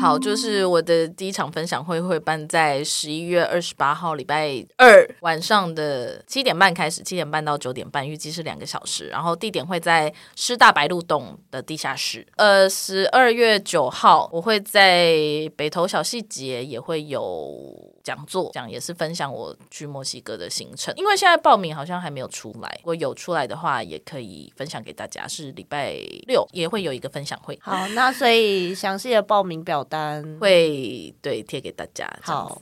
[0.00, 9.08] 好，就是我的第一场分享会会办在十一月二十八号礼拜二晚上的七点半开始，七点半到九点半，预计是两个小时。
[9.08, 12.26] 然后地点会在师大白鹿洞的地下室。
[12.36, 15.12] 呃，十二月九号我会在
[15.54, 20.94] 北投小细节也会有讲座，讲也是分享我去墨西哥的行程。
[20.96, 25.28] 因为现在报名好像还没有出来，如果有出来的话，也可以分享给大家。
[25.28, 25.92] 是礼拜
[26.26, 27.58] 六也会有一个分享会。
[27.60, 32.08] 好，那所以详细的报名表单会对贴给大家。
[32.22, 32.60] 好，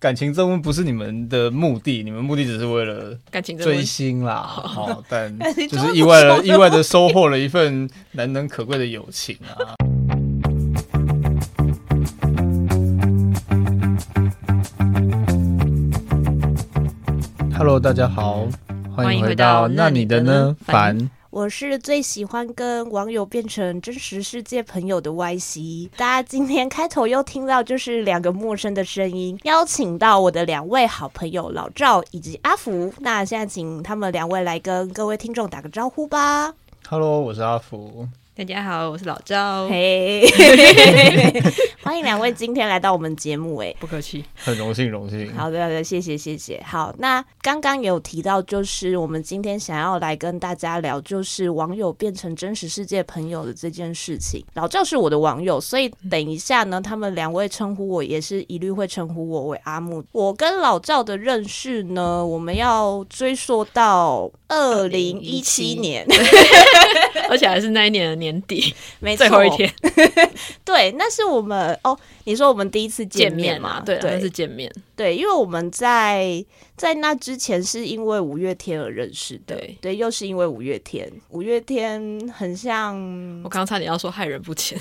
[0.00, 4.36] 感情这问不是你们的目的，你们目的只是为了感情追星啦。
[4.36, 9.76] 好， 但就是意外了 意外的收获了一份难能可贵的友情啊。
[17.58, 18.48] Hello，大家好，
[18.94, 20.56] 欢迎回到那你的呢？
[20.64, 21.10] 凡。
[21.36, 25.90] 我是最喜欢跟网友变成真实世界朋友的 YC。
[25.94, 32.90] 大家今天开头又听到就是两个陌生的声音，邀请到我的两位好朋友老赵以及阿福。
[33.00, 36.54] 那现在请他们两位来跟各位听众打个招呼吧。
[36.88, 38.08] Hello，我是阿福。
[38.38, 39.66] 大家好，我是老赵。
[39.66, 40.22] 嘿，
[41.82, 45.34] 欢迎两位今天来到我们节目，哎，不客气，很荣幸，荣幸。
[45.34, 46.62] 好的，好的，谢谢，谢谢。
[46.62, 54.44] 好，那刚刚有提到，就是我们今天想要来跟大家聊，就是网友变成真实世界朋友的这件事情。
[54.52, 60.04] 老赵是我的网友，所以等一下呢，他们两位称呼我，也是一律会称呼我为阿木。
[60.12, 66.06] 我跟老赵的认识呢，我们要追溯到二零一七年，
[67.28, 68.36] 而且还是那一年的年。
[68.46, 69.72] 底， 没错，最后一天，
[70.64, 71.98] 对，那是我们哦。
[72.24, 73.80] 你说我们第一次见面嘛？
[73.80, 74.70] 对，那是见面。
[74.94, 76.44] 对，因为我们在
[76.76, 79.56] 在那之前是因为五月天而认识的。
[79.56, 81.10] 对，对，又是因为五月天。
[81.30, 82.00] 五月天
[82.36, 82.96] 很像，
[83.42, 84.78] 我刚刚差点要说害人不浅，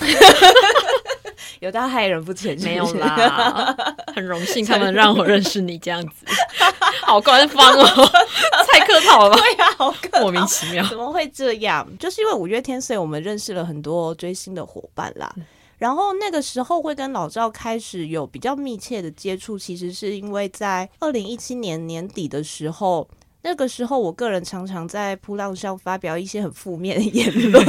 [1.59, 3.75] 有到害人不浅，没有啦。
[4.15, 6.25] 很荣幸他们 让我认识你这样子，
[7.03, 7.85] 好官方哦，
[8.71, 9.35] 太客套了。
[9.37, 11.87] 对呀，好莫名其妙，怎么会这样？
[11.99, 15.33] 就是因为五月天，所以我们认识了很多追星的伙伴啦。
[15.77, 23.05] 然后那个时候会跟老赵开始有比较密切的接触，其实是因为在二零一七年年底的时候，
[23.45, 27.63] 那个时候我个人常常在扑浪上发表一些很负面的言论，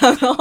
[0.00, 0.34] 然后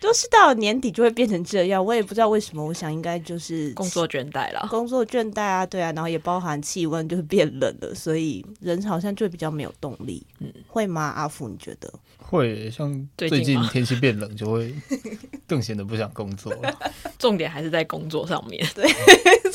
[0.00, 11.02] 都是到年底就会变成这样，我也不知道为什么，我想应该就是工作倦怠了，工作倦怠啊，对啊，然后也包含气温就是变冷了，所以人好像就比较没有动力，嗯，会吗？
[11.14, 11.88] 阿福，你觉得？
[12.18, 14.74] 会，像最近天气变冷，就会
[15.46, 16.92] 更显得不想工作了。
[17.16, 18.66] 重点还是在工作上面。
[18.74, 18.90] 对，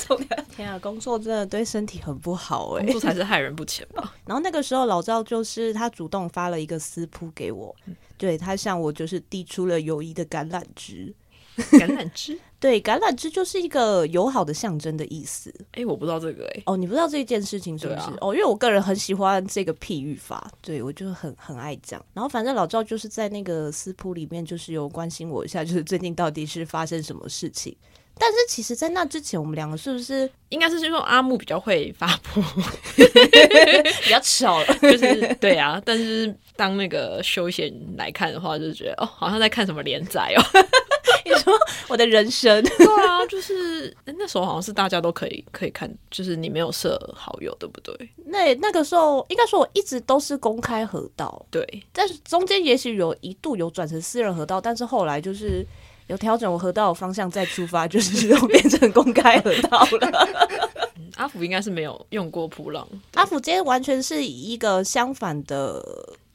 [0.55, 4.15] 天啊，工作真的对身体很不好哎、欸，工作才是害人不浅吧。
[4.25, 11.13] 然后那个时候老赵就是他主动发了一个私铺给我，嗯、对他向我就是递出了友谊的橄榄枝。
[11.71, 15.51] 橄榄枝， 对，橄榄枝就是一个友好的象征的意思。
[15.71, 16.63] 哎、欸，我不知道这个哎、欸。
[16.67, 17.99] 哦，你不知道这件事情是不是？
[17.99, 21.99] 啊、哦，因为我个人很喜欢这个譬喻法，对我就很很爱讲。
[22.13, 27.75] 然后反正老赵就是在那个私铺里面，就是有关心我一下，就是最近到底是发生什么事情。
[28.19, 32.41] 但是其实，在那之前，我们两个是不是应该是因为阿木比较会发布，
[32.95, 35.81] 比较巧， 就是对啊。
[35.85, 40.41] 但是当那个休闲来看的话，就是觉得哦，好像在看什么连载哦。
[41.25, 41.53] 你说
[41.89, 42.63] 我的人生？
[42.63, 47.93] 对啊，就是那时候好像是大家都可以可以看，就是你没有设好友，对不对？
[48.25, 51.83] 那那个时候应该说我一直都是公开河道，对。
[51.91, 55.65] 但是中间也许有一度有转成私人河道，但是后来就是。
[56.07, 60.27] 有调整我河道的方向再出发，就是 都变成公开河道了。
[61.17, 65.83] 阿福应该是没有用过普朗，阿福今天完全是以一个相反的。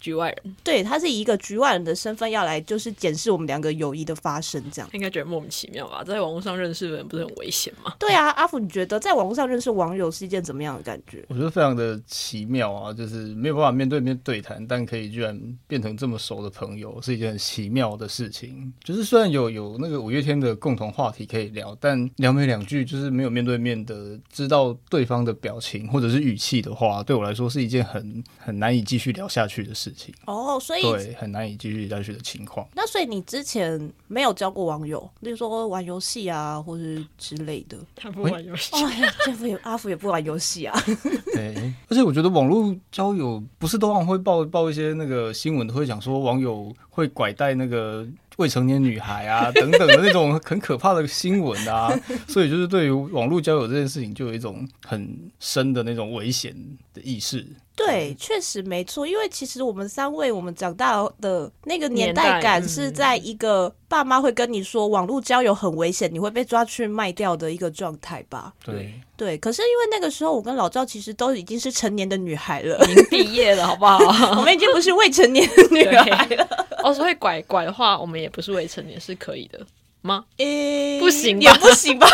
[0.03, 6.03] 局外人，对，他是以一个局外人的身份要来，就是检视我们两个友谊的发生，这样应该觉得莫名其妙吧？
[6.03, 7.95] 在网络上认识的人不是很危险吗？
[8.01, 11.25] 对啊，阿福，你觉得在网络上认识网友是一件怎么样的感觉？
[11.29, 18.73] 我觉得非常的奇妙啊，就是没有办法面对面对谈，但可以居然变成这么熟的朋友，是一件很奇妙的事情。
[18.83, 30.15] 就是虽然有有那个五月天的共同话题可以聊，但聊没两句，就是没有面对面的知道对方的表情或者是语气的话，对我来说是一件很很难以继续聊下去的事情。
[30.27, 32.67] 哦，所以对很难以继续下去的情况。
[32.75, 37.77] 那所以你之前没有交过网友，例如说玩游戏啊，或是之类的。
[37.95, 38.75] 他不玩游戏。
[38.75, 40.79] 哎呀，这副也阿福也不玩游戏啊。
[41.35, 48.07] 对，而且我觉得网络交友不是都往会报报一些那个新闻，都会讲说网友会拐带那个
[48.37, 51.93] 未成年女孩啊 等等的那种很可怕的新闻啊，
[52.29, 56.55] 所以就是对于网络交友这件事情，就有一种很深的那种危险
[56.95, 57.47] 的意识。
[57.75, 68.53] 对，确实没错，因为其实我们三位我们长大的那个年代感是在一个爸妈会跟你说网络交友很危险，你会被抓去卖掉的一个状态吧？
[68.63, 73.99] 对对，可是因为那个时候我跟老赵其实都已经是成年的女孩了，已经毕业了，好不好？
[74.39, 76.62] 我们已经不是未成年的女孩了。
[76.83, 79.61] 哦，所以拐拐的话，我们也不是未成年，是可以的。
[80.05, 80.25] 吗？
[80.39, 82.09] 诶、欸，不行，也不行吧？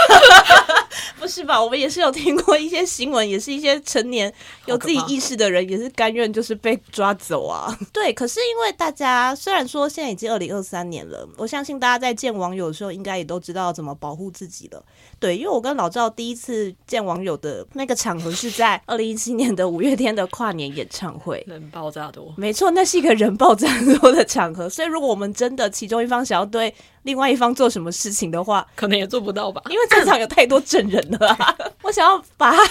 [1.18, 1.58] 不是吧？
[1.58, 4.30] 我们也是有听过一些新闻，也是一些成年
[4.66, 7.74] 有自己意识的人，也是甘愿就是被抓走啊。
[7.90, 14.84] 对，可是因为大家虽然说现在已经二零二三年了，我相信大家在见网友的时候，应该也都知道怎么保护自己了。
[15.20, 22.32] 对，因为我跟老赵第一次见网友的那个场合是在 二零一七年的五月天的跨年演唱会，人爆炸多。
[22.36, 23.68] 没错，那是一个人爆炸
[24.00, 26.72] 多的场合，所以如果我们真的其中一方想要对
[27.02, 31.56] 另外一方做什么事情的话，可能也做不到吧，因为这场有太多证人了啊。
[31.82, 32.62] 我想要把他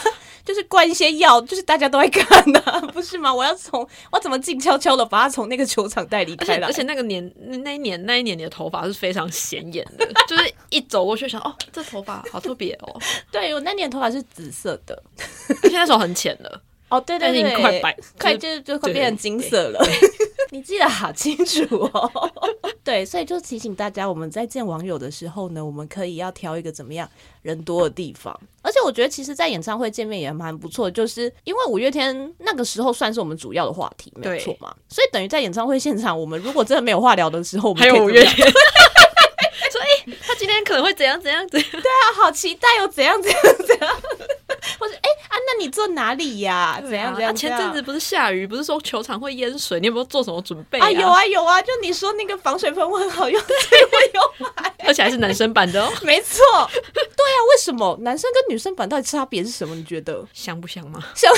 [0.48, 2.62] 就是灌一些药，就是大家都在看的，
[2.94, 3.34] 不是吗？
[3.34, 7.30] 我要从我怎么静悄悄的把他从那个球场带离开了，而且那个年
[7.62, 12.98] 那一年那一年你的头发是非常显眼的， 就是一走过去想哦，这头发好特别哦。
[13.30, 15.04] 对，我那年头发是紫色的，
[15.64, 16.62] 而且那时候很浅了。
[16.90, 19.80] 哦，对对对，快白，快就就快变成金色了。
[20.52, 22.32] 你记得好清楚哦。
[22.84, 27.10] 对，所以就提醒大家，我们在见网友的时候呢，我们可以要挑一个怎么样
[27.42, 28.34] 人多的地方。
[28.62, 34.74] 而且我觉得，其实，在演唱会见面也蛮不错，就是因为五月天那个时候算是我们主要的话题，没有错嘛。
[34.88, 38.48] 所以等于在演唱会现场，我们如果真的没有话聊的时候，我们还有五月天。
[39.70, 41.70] 所以 他今天可能会怎样怎样怎样？
[41.72, 42.88] 对啊，好期待哦！
[42.88, 43.98] 怎样怎样怎样？
[45.48, 46.78] 那你坐哪里呀？
[46.84, 47.34] 怎样怎样？
[47.34, 49.80] 前阵子不是下雨，不是说球场会淹水？
[49.80, 50.92] 你有没有做什么准备啊？
[50.92, 55.90] 有啊有啊，就你说那个防水喷雾很好用，所以我有买， 而且还是男生版的哦。
[56.04, 56.44] 没错，
[56.84, 59.74] 对啊，为什么男生跟女生版到底差别是什么？
[59.74, 61.00] 你觉得香不香吗？
[61.16, 61.32] 香。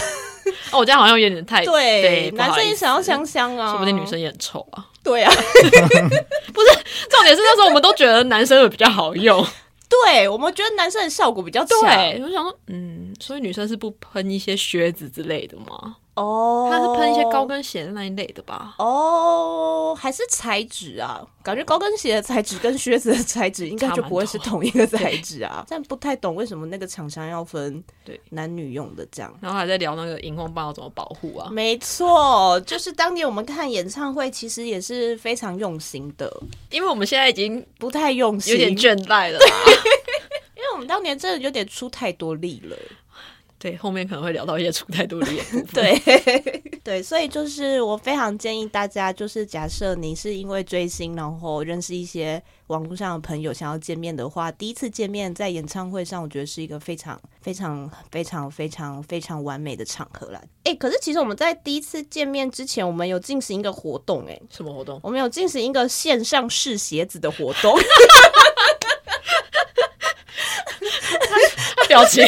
[0.72, 4.84] 哦，我这样好像有点太对，男生也想要香香啊，说不定女生也很臭啊。
[5.04, 6.68] 对啊，不是，
[7.10, 9.46] 重点是那时候我们都觉得男生会比较好用。
[9.90, 11.80] 对，我们觉得男生的效果比较强。
[12.22, 15.98] 我想说，嗯，所以女生是不喷一些靴子之类的吗？
[16.20, 18.76] 哦，它是喷一些高跟鞋的那一类的吧？
[18.78, 21.26] 哦，还是材质啊？
[21.42, 25.66] 感觉高跟鞋的材质跟靴子的材质应该就不会是同一个材质啊。
[25.70, 29.34] 但不太懂为什么那个厂商要分对男女用的这样。
[29.40, 31.50] 然后还在聊那个荧光棒要怎么保护啊？
[31.50, 36.32] 没错，就是当年我们看演唱会，其实也是非常用心的。
[36.70, 39.40] 因为我们现在已经不太用心，有点倦怠了。
[40.56, 42.76] 因为我们当年真的有点出太多力了。
[43.60, 45.62] 对，后面可能会聊到一些出太多的演出。
[45.74, 46.02] 对
[46.82, 60.42] 对，所以就是我非常建议大家，就是假设你是因为追星，然后认识一些网络上的朋友，想要见面的话，第一次见面在演唱会上，我觉得是一个非常非常非常非常非常完美的场合啦。
[60.64, 64.98] 哎，可是其实我们在第一次见面之前，我们有进行一个活动，哎，什么活动？
[65.04, 67.78] 我们有进行一个线上试鞋子的活动。
[71.88, 72.24] 表情，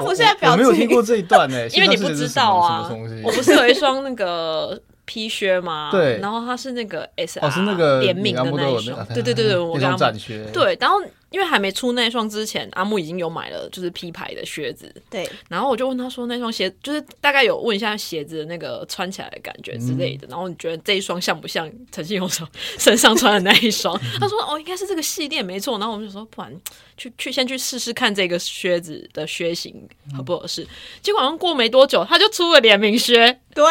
[0.00, 2.90] 他不是在表情，我没有听过这一段呢， 因为你不知道啊。
[3.22, 5.88] 我不是有一双那个皮靴吗？
[5.92, 9.06] 对，然后它是那个 S，哦，是那个联名的那一双。
[9.06, 10.20] 对对对对，我跟他们。
[10.52, 10.96] 对，然后。
[11.30, 14.92] 因为还没出那双之前，阿木已经有买了，就是 P 牌的靴子。
[15.08, 20.26] 对，然后我就问他说，那双鞋就是大概有问一下鞋子的那个穿起来的感觉之类的。
[20.26, 22.46] 嗯、然后你觉得这一双像不像陈信宏手
[22.78, 23.98] 身上穿的那一双？
[24.20, 25.78] 他说哦，应该是这个系列没错。
[25.78, 26.52] 然后我们就说，不然
[26.96, 30.66] 去去先去试试看这个靴子的靴型合不合适。
[31.00, 33.64] 结果好像过没多久，他就出了联名靴，对，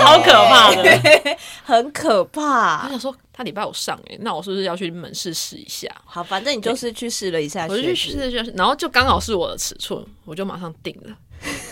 [0.00, 1.00] 超可怕的，
[1.64, 2.84] 很可怕。
[2.84, 3.14] 我想说。
[3.38, 5.88] 他礼拜五上诶，那我是不是要去门市试一下？
[6.04, 11.16] 好，反正你就是去试了一下，我就去试了一下，然后就刚好是我的尺寸，我就马上定了。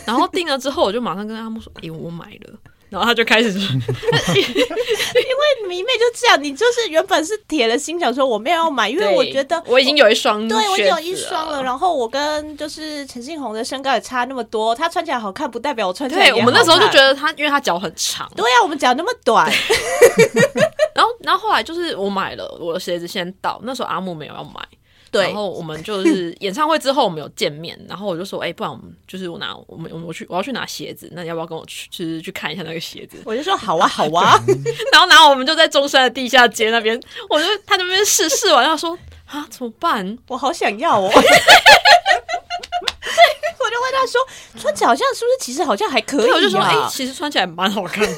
[0.04, 2.56] 然后定了之后，我就马上跟阿木说：“哎、欸，我买了。”
[2.88, 11.62] 然后他就开始，因为迷妹就这样，你就是原本是铁了心想说我没有要买，因为我觉得我，我已经有一双，对我已经有一双了。
[11.62, 16.30] 然后我跟就是陈信宏的身高也差那么多，他穿起来好看不代表我穿起来。
[16.30, 18.30] 对，我们那时候就觉得他，因为他脚很长。
[18.36, 19.50] 对呀、啊，我们脚那么短。
[20.94, 24.60] 然后，然后后来就是我买了我的鞋子先到，那时候阿木没有要买。
[25.10, 33.18] 对，然后我们就是演唱会之后我们有见面，然后我就说，哎、欸，不然我们就是我拿我们我去我要去拿鞋子，那你要不要跟我去，就是去看一下那个鞋子？
[33.24, 34.38] 我就说好啊好啊，
[34.92, 40.18] 然后然后我们就在中山的地下街那边，我就他那边试试完，他说啊怎么办？
[40.28, 41.22] 我好想要哦， 我
[43.70, 44.20] 就问他说，
[44.60, 46.34] 穿起来好像是不是其实好像还可以、啊？
[46.36, 48.12] 我就说，哎、欸，其实穿起来蛮好看的，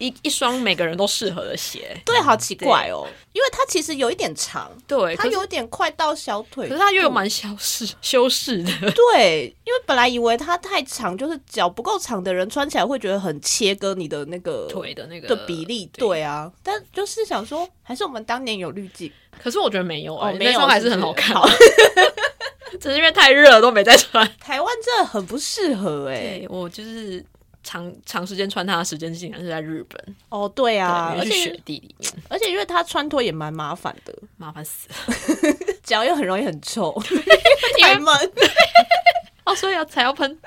[0.00, 0.10] 一。
[0.10, 1.96] 一一双每个人都适合的鞋。
[2.04, 8.72] 对，好奇怪哦，因为它其实有一点长，对，它有点快到小腿，可是它又有蛮修饰修饰的。
[8.90, 15.88] 对，因为本来以为它太长，就是脚不够长的人穿起来会觉得很切割你的那个腿的那个的比例。
[15.92, 19.12] 对啊，但就是想说，还是我们当年有滤镜。
[19.40, 21.36] 可是我觉得没有啊、欸，哦，没有，那双还是很好看。
[21.36, 21.48] 好
[22.80, 24.26] 只是因为太热了，都没再穿。
[24.40, 27.24] 台湾真的很不适合哎、欸，我就是
[27.62, 30.16] 长长时间穿它的时间竟然是在日本。
[30.28, 34.94] 哦，对啊，对而且雪地里面，而且因为它穿脱也蛮麻烦的，麻烦死了，
[35.82, 36.92] 脚又很容易很臭，
[37.80, 38.14] 太闷。
[39.44, 40.38] 哦，所以要才要喷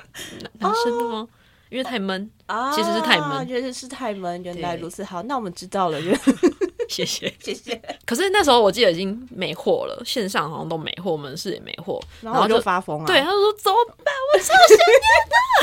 [0.60, 1.20] 男生的吗？
[1.20, 1.30] 哦
[1.74, 4.44] 因为太闷啊，其实是太闷，确实是太闷。
[4.44, 6.00] 原来如此，好，那我们知道了，
[6.88, 7.82] 谢谢谢谢。
[8.06, 13.08] 可是那时候我记得已经没货了，线上好像都没货，门市也没货，然后我就发疯了。
[13.08, 14.14] 对，他就说怎么办？
[14.36, 14.78] 我超想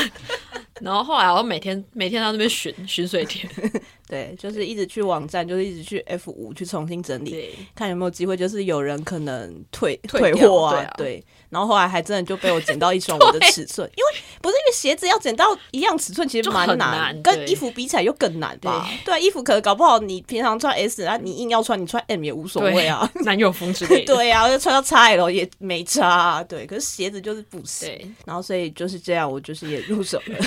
[0.09, 0.11] 念
[0.51, 0.61] 的。
[0.81, 3.47] 然后后来我每天每天到那边巡巡水田，
[4.07, 11.23] 对，就是一直去网站，就是一直去 F 五去重新整理，看有没有机会，就是有人可能退退货啊，对。
[11.49, 18.87] 然后后来还真的就被我捡到一双 我的尺寸，因为不是因为鞋子要捡到一样尺寸其实蛮难，难跟衣服比起来又更难吧？
[19.03, 24.05] 对，对，衣服可能搞不好你平常穿 S 啊，你硬要穿你穿 M 也无所谓啊，男友风之类的。
[24.15, 26.65] 对啊，就穿到 XL 也没差，啊，对。
[26.65, 30.37] 可是鞋子就是不行，然后所以就是这样，我就是也入手了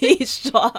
[0.00, 0.72] 一双，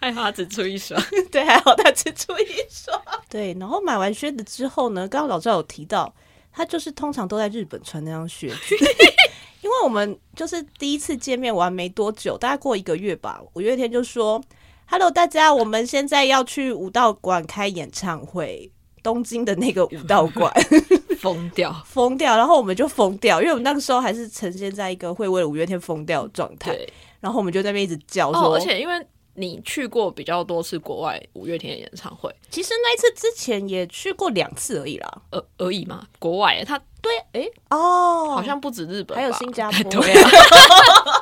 [0.00, 1.00] 还好他只出一双，
[1.30, 3.56] 对，还好他只出一双，对。
[3.60, 6.14] 然后买完靴子之后呢，刚刚老赵有提到。
[6.52, 8.74] 他就是通常都在日本穿那双靴子，
[9.62, 13.40] 因为我们就是第一次见面完没多久，大概过一个月吧。
[13.54, 14.42] 五月天就说
[14.86, 18.68] ：“Hello，大家，我们现在要去武道馆开演唱会，
[19.00, 20.52] 东京的那个武道馆，
[21.20, 26.76] 疯掉， 疯掉。”然后我们就疯掉，因为我们那个时候还是呈现在一个会为了五月天疯掉的状态。
[27.20, 29.06] 然后我们就在那边一直叫说，哦，而且因为。
[29.34, 36.04] 你去过比较多次国外五月天的演唱会，其实那一次之前也去过两次而已啦，而而已嘛。
[36.18, 40.30] 国外他对，哎、欸、哦，好像不止日本，还有新加坡， 对啊，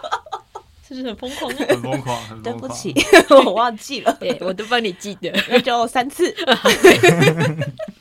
[0.89, 1.53] 是不是很疯狂？
[1.55, 2.43] 很疯狂，很疯狂。
[2.43, 2.95] 对不起，
[3.45, 6.33] 我忘记了，对，我都帮你记得，那就三次。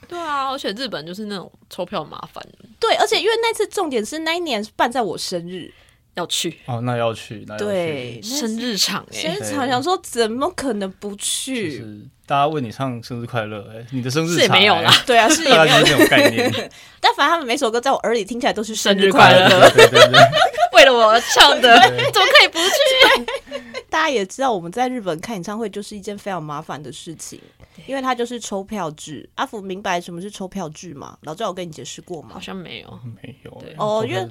[0.07, 2.43] 对啊，而且日本就是那种抽票麻烦。
[2.79, 5.71] 对，而且因为那次重点是那一年是办在我生日。
[6.17, 11.77] 要去哦，那要去，那要去对生日场哎，生日场想说怎么可能不去？
[11.79, 16.51] 就是大家问你唱生日快乐哎，你的生日场是没有啦， 对啊，是也没有这种概念。
[16.99, 20.19] 但反正他们每首歌在我耳里听起来都是生日快乐，对对对，
[20.73, 23.63] 为了我唱的，怎么可以不去？
[23.89, 27.39] 大家也知道我们在日本看演唱会就是一件非常麻烦的事情，
[27.85, 29.27] 因为它就是抽票制。
[29.35, 31.17] 阿福明白什么是抽票制吗？
[31.21, 32.31] 老赵有跟你解释过吗？
[32.33, 33.63] 好像没有，没有。
[33.77, 34.27] 哦，因为。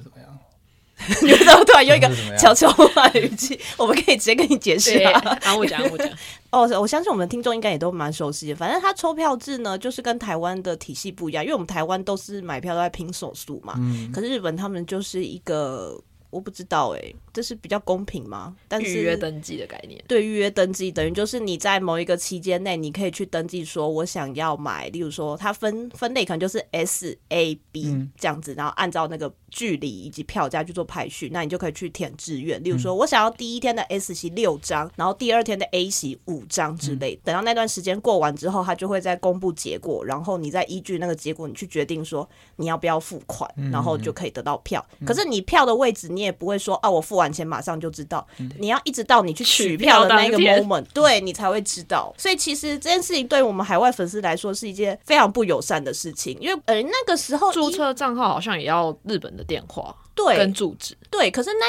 [1.21, 5.39] 你知道突然用一个 悄悄话的语气， 我们可以直接跟你解释啊。
[5.41, 6.09] 好，我讲，我讲。
[6.49, 8.55] 哦，我相信我们听众应该也都蛮熟悉的。
[8.55, 13.75] 反正它抽票制呢，就是跟台湾的体系不一样，因为我们台湾都是买票都在拼手速嘛。
[13.77, 14.11] 嗯。
[14.11, 16.01] 可是日本他们就是一个。
[16.29, 18.53] 我不知道哎、欸，这是比较公平吗？
[18.67, 32.61] 但是预约登记的概念，对，预约登记等于就是你在某一个期间内，你可以去登记，说我想要买，例如说它分分类可能就是 S A B 这样子，然后按照那个距离以及票价去做排序，那你就可以去填志愿。
[32.63, 37.19] 例如说我想要第一天的 S 席六张，然后第二天的 A 席五张之类。
[37.23, 42.27] 等到那段时间过完之后，他就会再公布结果，然后你再依据那个结果，你去决定说
[42.57, 44.85] 你要不要付款，然后就可以得到票。
[45.05, 48.25] 可是你票的位置，你也不会说啊，我付完钱马上就知道。
[48.59, 52.13] 你要一直到你去取票的那个 moment，对你才会知道。
[52.17, 61.31] 所以其实这件事情对我们海外粉丝来说是一件非常不友善的事情，因为呃那个时候注册账号好像也要日本的电话，对，跟住址，对。
[61.31, 61.65] 可是那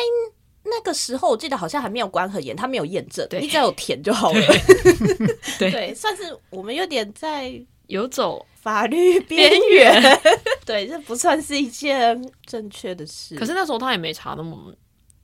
[0.64, 4.40] 那个时候我记得好像还没有管很严，他没有验证，你只要有填就好了。
[5.58, 7.54] 对，对，算是我们有点在
[7.86, 10.20] 游走法律边缘。
[10.66, 13.34] 对，这不算是一件正确的事。
[13.36, 14.74] 可是那时候他也没查那么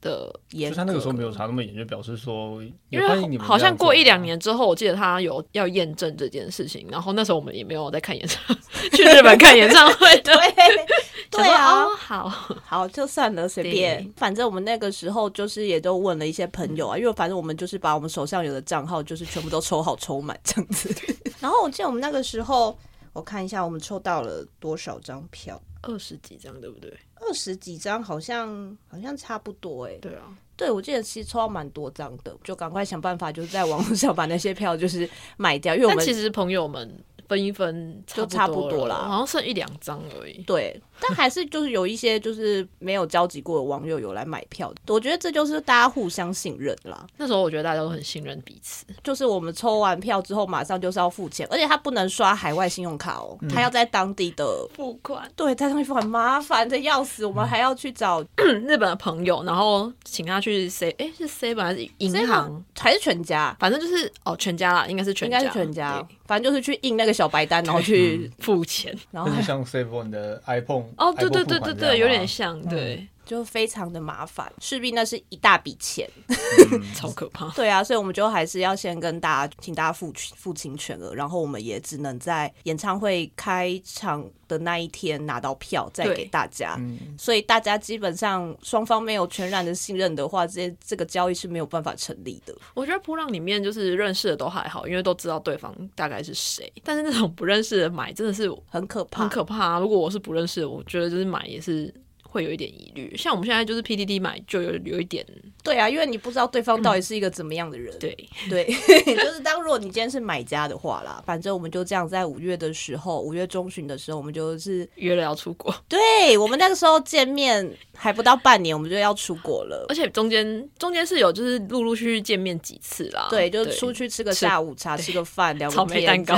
[0.05, 8.55] 的严，他那个时候没有查那么严，就表示说，因为好像过一两年之后，我记得他有要验证这件事情，然后那时候我们也没有在看演唱，
[8.93, 10.35] 去日本看演唱会，对，
[11.33, 12.29] 对啊，好
[12.63, 20.95] 好就算了，随便，反正我们那个时候就是也都问了一些朋友啊，因为反正我们就是把我们手上有的账号就是全部都抽好抽满这样子，
[21.41, 22.77] 然后我记得我们那个时候，
[23.15, 25.61] 我看一下我们抽到了多少张票。
[25.87, 26.93] 二十几张对不对？
[27.15, 29.99] 二十几张好像好像差不多哎、欸。
[29.99, 35.75] 对啊，对我记得其实抽到蛮多张的，就赶快想办法，就是在网络上把那些票就是买掉。
[35.75, 37.03] 因为我们其实朋友们。
[37.35, 40.43] 分一分就差不多啦，好像剩一两张而已。
[40.47, 47.05] 对，但还是就是有一些就是没有交集过的网友有来买票，我觉得这就是大家互相信任啦。
[47.17, 55.29] 那时候我觉得大家都很信任彼此，就是我们抽完票之后马上就是要付钱，而且他不能刷海外信用卡哦，他要在当地的付款。
[55.35, 63.57] 对，在当地付款麻烦的要死，我们还要去找 日本的朋友，然后请他去 C，哎，是 C 本还是银行还是全家？
[63.59, 66.07] 反正就是哦，全家啦，应该是全家，应该是全家。
[66.27, 73.07] 反正就是去印那个小白单，然后去付钱，然后像 Seven 的 iPhone 哦，对对对对对，有点像，对。
[73.25, 77.49] 就非常的麻烦，势必那是一大笔钱，嗯、 超可怕。
[77.51, 86.77] 对啊，所以我们就还是要先跟大家，请大家付付清全额，然后我们也只能在演唱会开场的那一天拿到票，再给大家。
[86.79, 92.55] 嗯、所以大家基本上双方没有全然的信任的话，这这个交易是没有办法成立的。
[92.75, 96.71] 我觉得噗浪里面就是认识的都还好，因为都知道对方大概是谁。
[96.83, 99.79] 但是那种不认识的买真的是很可怕，很可怕啊。
[99.79, 101.93] 如果我是不认识的，我觉得就是买也是。
[102.35, 105.25] 会有一点疑虑，像我们现在就是 PDD 买，就有有一点，
[105.63, 108.65] 对啊，因为你不知道对方到底是一个怎么样的人，嗯、对 对，
[109.15, 126.37] 就是当如果你今天是买家的话啦，反正我们就这样在五月的时候，五月中旬的时候，我们就是约了要出国，对，我们那个时候见面还不到半年，我们就要出国了，而且中间中间是有就是陆陆续续见面几次啦，对，就是出去吃个下午茶，吃，吃个饭，聊个天，蛋糕。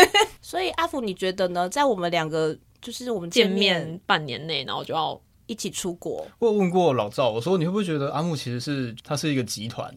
[0.40, 1.68] 所以阿福，你觉得呢？
[1.68, 5.20] 在我们两个就是我们见面半年内，然后就要。
[5.46, 9.92] 一起出国，我有问过老赵，我说你会不会觉得阿木其实是他是一个集团，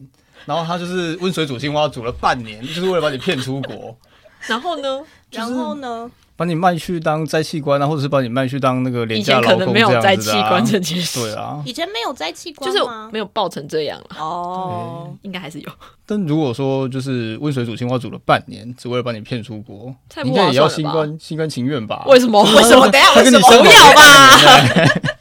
[0.46, 3.96] 然后他就是温水煮青蛙煮了半年， 就是为了把你骗出国，
[4.46, 5.00] 然后呢，
[5.30, 6.10] 然后呢？
[6.38, 9.90] 把你卖去当摘器官啊，或者是把你卖去当那个廉价劳工这样子啊。
[9.90, 15.68] 以前可能没有摘器官这件事，对啊，以前没有摘器官，就是没有爆成这样哦，应该还是有。
[16.06, 19.92] 但如果说就是温水煮青蛙煮了半年，只为了把你骗出国，
[20.24, 22.04] 应该也要心甘心甘情愿吧？
[22.06, 22.40] 为什么？
[22.54, 22.88] 为什么？
[22.88, 25.17] 等下为什么不要吧？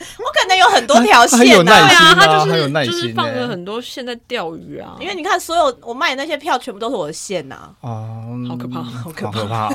[0.69, 4.95] 很多条线的，对啊，他就是就是放了很多线在钓鱼啊。
[5.00, 7.69] 因为你看，所有我卖的那些票，全部都是我的线呐。
[7.81, 9.39] 啊，好可怕，好可怕！
[9.39, 9.69] 可怕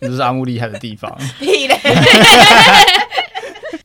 [0.00, 1.10] 这是阿木厉害的地方。
[1.38, 1.78] 屁嘞！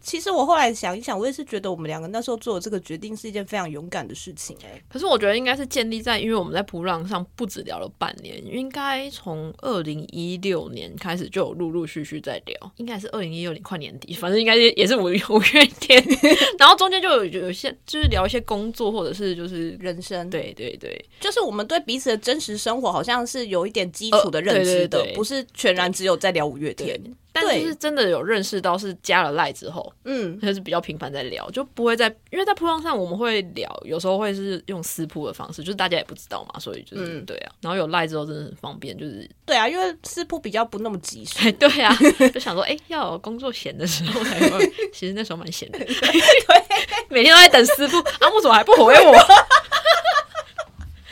[0.07, 4.83] 其实我后来想一想，我也是觉得我们两个那时候做的这个决定是一件非常勇敢的事情哎、欸。
[4.87, 16.01] 可是我觉得应该是建立在，因为我们在普浪上不止聊了半年，应该从二零一六年开始就有陆陆续续在聊，应该是二零一六年快年底，反正应该也是五五月天，
[16.57, 26.97] 然后中间就有有些就是聊一些工作或者是就是人生，对对对，就是我们对彼此的真实生活好像是有一点基础的认知的，呃、不是全然只有在聊五月天。
[27.45, 37.51] 但是真的有认识到是加了赖之后，嗯，就是比较频繁在聊，就不会在，因为在铺浪上我们会聊，有时候会是用私铺的方式，就是大家也不知道嘛，所以就是、嗯、对啊。
[37.61, 41.95] 然后有赖之后真的很方便，就是对啊，因为私铺比较不那么及时，对啊，
[42.33, 45.87] 就想说，哎、欸，要有工作闲的时候才会， 其实那时候蛮闲的，对，
[47.09, 49.15] 每天都在等私铺，阿木怎么还不回我？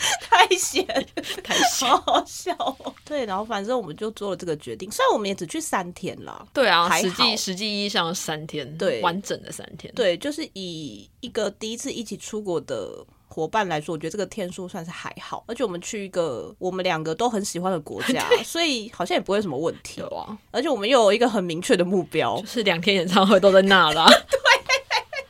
[0.30, 0.86] 太闲，
[1.44, 2.94] 太闲，好好笑哦。
[3.04, 6.48] 对，然后反正我们就做了这个决定，虽然我们也只去三天了。
[6.54, 9.94] 对啊，实际实际意义上三天，对，完整的三天。
[9.96, 15.44] 对，就是以一个第一次一起出国的伙伴来说，我觉得这个天数算是还好。
[15.48, 20.02] 而且我们去一个我们两个都很喜欢的国家， 所以好像也不会有什么问题。
[20.02, 24.06] 对啊，而且我们又有一个很明确的目标，就是两天演唱会都在那了。
[24.30, 24.40] 对，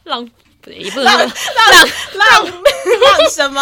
[0.03, 0.29] 浪。
[0.71, 1.29] 也不能浪浪
[2.13, 3.61] 浪浪什么？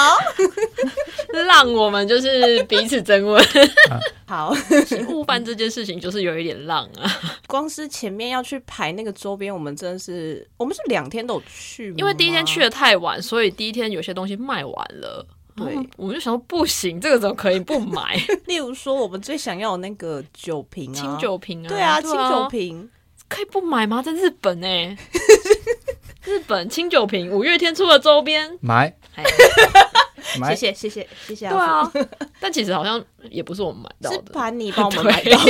[1.47, 3.43] 让我们就是彼此争问。
[4.27, 4.55] 好，
[5.09, 7.11] 误办这件事情就是有一点浪啊。
[7.47, 15.25] 光是前面要去排那个周边，我们真的是，我们是两天都有去，因为第一天去的太晚，所以第一天有些东西卖完了。
[15.55, 18.15] 对，我们就想说不行，这个怎么可以不买？
[18.45, 22.89] 例如说，我们最想要的那个酒瓶啊，清酒瓶啊，对啊，清酒瓶
[23.29, 24.01] 可以不买吗？
[24.01, 24.97] 在日本呢、欸。
[26.25, 28.57] 日本清酒瓶，五月天出的周边。
[28.61, 28.95] 买，
[30.33, 31.49] 谢谢谢谢谢谢。
[31.49, 31.91] 对啊，
[32.39, 35.37] 但其实好像也不是我们买到的，是潘妮帮我们买到的。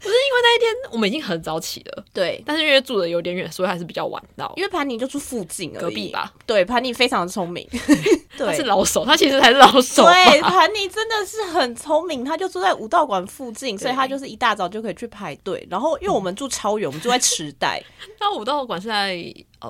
[0.00, 4.50] 不是因为那一天我们已经很早起了，对，但是因为住的有点远，所以还是比较晚到。
[4.56, 7.66] 因为盘尼就住附近隔壁吧，对，盘尼非常的聪明，
[8.38, 10.04] 对，他是老手，他其实才是老手。
[10.04, 15.66] 对，盘尼真的是很聪明，他就住在武道馆附近，所以他就是一大早就可以去排队。
[15.68, 17.82] 然后因为我们住超远，我们住在池袋，
[18.20, 19.16] 那武道馆是在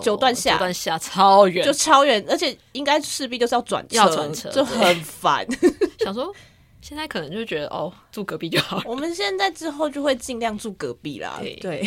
[0.03, 5.47] 九段下，九段下超远，就超远，而且应该势必就是要转车，要转车就很烦。
[6.01, 6.35] 想说。
[6.81, 8.81] 现在可能就觉得哦，住隔壁就好。
[8.87, 11.39] 我们现在之后就会尽量住隔壁啦。
[11.61, 11.85] 对，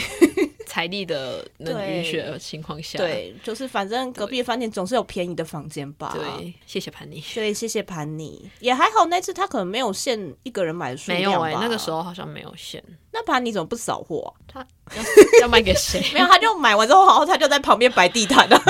[0.72, 6.16] 财力的能允许的情况下，对，就是反正隔壁饭店总是有便宜的房间吧。
[6.16, 7.22] 对，谢谢盘尼。
[7.36, 9.06] 对，谢谢盘尼，也还好。
[9.08, 11.28] 那次他可能没有限一个人买的数量吧。
[11.28, 12.82] 没有哎、欸，那个时候好像没有限。
[13.12, 14.40] 那盘尼怎么不扫货、啊？
[14.48, 14.60] 他
[14.96, 15.04] 要
[15.42, 16.02] 要卖给谁？
[16.16, 18.58] 没有，他就买完之后，然后他就在旁边摆地毯了。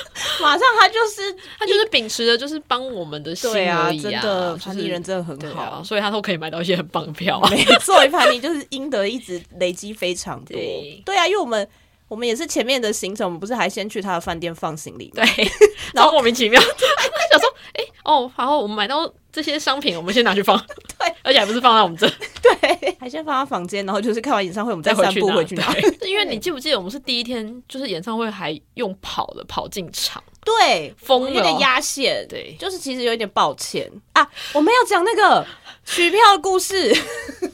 [0.42, 7.48] 马上他就是他就是秉持着就是帮我们的心而已啊，真的盘尼、是、人真的很好、啊，所以他都可以买到一些很棒的票、啊。
[7.54, 11.02] 没错，潘尼就是英德一直累积非常多对。
[11.04, 11.68] 对啊，因为我们
[12.08, 15.24] 我们也是前面的行程，我们不是还先去他的饭店放行李吗？
[15.24, 15.50] 对，
[15.92, 20.58] 然后莫名其妙想说，哎、欸、哦，然后我们买到这些商品，我们先拿去放，
[20.98, 22.08] 对，而且还不是放在我们这，
[22.42, 25.72] 对，还先放到房间，然后就是看完演唱会，我们再散步回去拿。
[26.04, 33.88] 因为你记不记得我们是第一天，就是演唱会还用跑的跑进场，对，疯了，有点压线，对，就是其实有一点抱歉。
[34.14, 34.28] 啊。
[34.52, 35.46] 我们要讲那个
[35.84, 36.92] 取票的故事，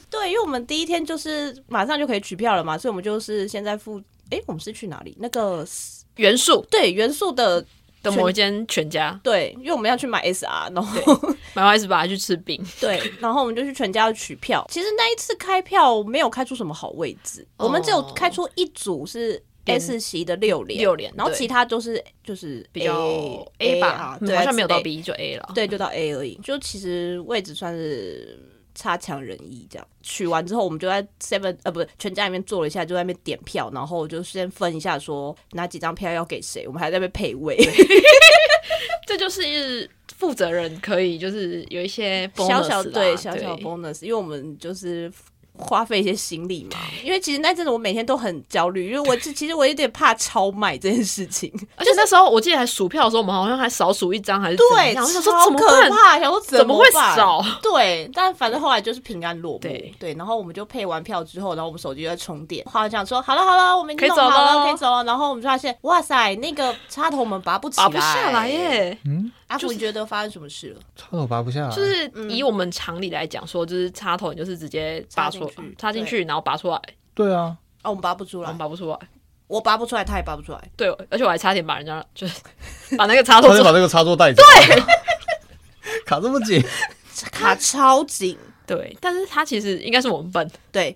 [0.09, 3.99] 对，因为我们第一天就是马上就可以取票了嘛，所以我们就是现在付，
[4.31, 5.15] 哎、欸，我们是去哪里？
[5.19, 5.63] 那个
[6.15, 7.63] 元素，对，元素的。
[8.05, 14.65] 的某一间全家，对，因为我们要去买 SR，然后买完 SR 去吃饼， 对，然后我们就去全家取票。
[14.69, 22.95] 其实那一次开票没有开出什么好位置，哦、我们只有开出一组是 S 席的六连，六连，然后其他都是就是比较
[23.57, 26.35] A 吧，好像没有到 B 就 A 了，对，就到 A 而已。
[26.43, 28.39] 就其实位置算是。
[28.75, 37.57] 差强人意，这样取完之后，我们就在 Seven 呃，不是全家里面坐了一下，就在那边点票，然后就先分一下，说哪几张票要给谁，我们还在那边配位。
[39.07, 45.11] 这就是负责人可以就是有一些小小对小小 bonus，因为我们就是。
[45.57, 57.43] 花费一些心力嘛，因为其实那阵子我每天都很焦虑，因为我其实我有点怕超卖这件事情， 而且那时候我记得还数票的时候，我们好像还少数一张还是对，然后想说超可怕，想说怎么会少？
[57.61, 59.93] 对，但反正后来就是平安落幕，对。
[59.99, 69.31] 对，然后我们就配完票之后，然后我们手机就在充电，好像说好了好了，我们可以走了，可以走了，然后我们就发现哇塞，那个插头我们拔不起来，拔不下来耶，嗯。
[69.47, 70.79] 阿福，你觉得发生什么事了？
[70.95, 75.44] 插头拔不下来，就是以我们常理来讲，说就是插头，你就是直接拔出
[75.77, 76.81] 插进去，然后拔出来。
[77.13, 78.99] 对啊，哦，我们拔不出来，我们拔不出来，
[79.47, 80.71] 我拔不出来，他也拔不出来。
[80.75, 82.41] 对，而且我还差点把人家就是
[82.97, 84.43] 把那个插头，差点把那个插座带走。
[84.43, 84.83] 对，
[86.05, 86.63] 卡这么紧，
[87.31, 88.37] 卡超紧。
[88.65, 90.49] 对，但是他其实应该是我们笨。
[90.71, 90.95] 对，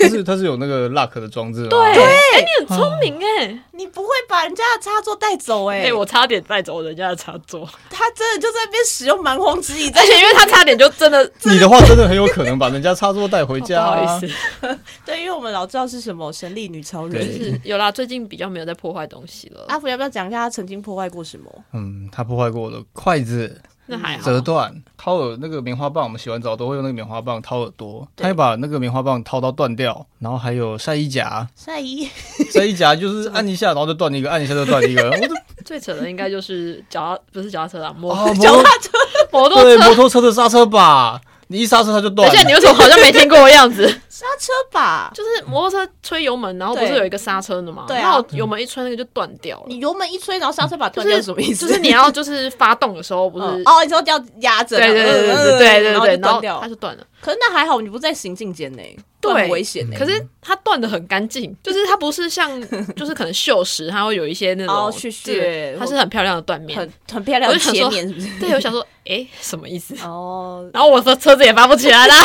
[0.00, 1.66] 但是他是有那个 lock 的装置。
[1.68, 5.82] 对，哎、欸，你很聪明哎、啊，你不会把人家的插座带走哎、欸？
[5.82, 7.68] 哎、欸，我差点带走人家的插座。
[7.90, 13.96] 他真的就在那边使用蛮荒之力，而且因为他差点就真的， 你的话真的很有可能把人家插座带回家、啊。
[14.00, 14.34] 不好意思，
[15.04, 17.22] 对，因为我们老知道是什么神力女超人。
[17.22, 19.64] 是有啦，最近比较没有在破坏东西了。
[19.68, 21.64] 阿福要不要讲一下他曾经破坏过什么？
[21.74, 23.60] 嗯，他破坏过的筷子。
[23.92, 32.08] 那还好，折断，掏耳那个棉花棒，我们洗完澡都会用那个棉花棒掏耳朵，他会把那个棉花棒掏到断掉，然后还有晒衣夹，晒衣。
[32.50, 35.10] 晒衣夹就是按一下，然后就断一个，按一下就断一个。
[35.64, 38.90] 最扯的应该就是脚踏，不是脚踏车啊，摩托 脚踏车，
[39.30, 41.20] 摩托车，对，摩托车的刹车把。
[41.48, 42.28] 你一刹车它就断。
[42.28, 43.86] 而且你为什么好像没听过的样子？
[44.08, 47.84] 刹车把就是摩托车吹油门，然后不是有一个刹车的吗？
[47.88, 48.02] 对啊。
[48.02, 49.64] 然后油门一吹，那个就断掉了。
[49.66, 51.66] 你油门一吹，然后刹车把断掉是什么意思？
[51.66, 53.46] 就是你要就是发动的时候不是？
[53.64, 54.76] 哦，你说要压着。
[54.76, 57.04] 对对对对对对对，然后它就断了。
[57.20, 58.82] 可是那还好，你不在行进间呢，
[59.22, 59.88] 对，很危险。
[59.96, 62.60] 可是它断的很干净， 就是它不是像
[62.94, 68.40] 就是可能锈蚀，它会有一些那种屑屑，它是很漂亮的断面，很很漂亮的切面，是不是？
[68.40, 69.94] 对，我想说，哎，什么意思？
[70.04, 72.16] 哦，然后我的车子也发不起来啦。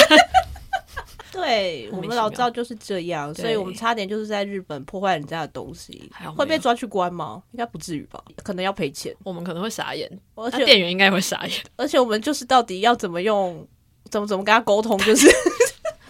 [1.32, 7.44] 对， 我们老赵就是这样，所以我们差点就是在日本破坏人家的东西，会被抓去关吗？
[7.52, 8.20] 应该不至于吧？
[8.44, 13.68] 可能要赔钱，我们可能会傻眼，而且店员应该会傻眼，而且我们就是到底要怎么用？
[14.10, 15.28] 怎么怎么跟他沟通，就是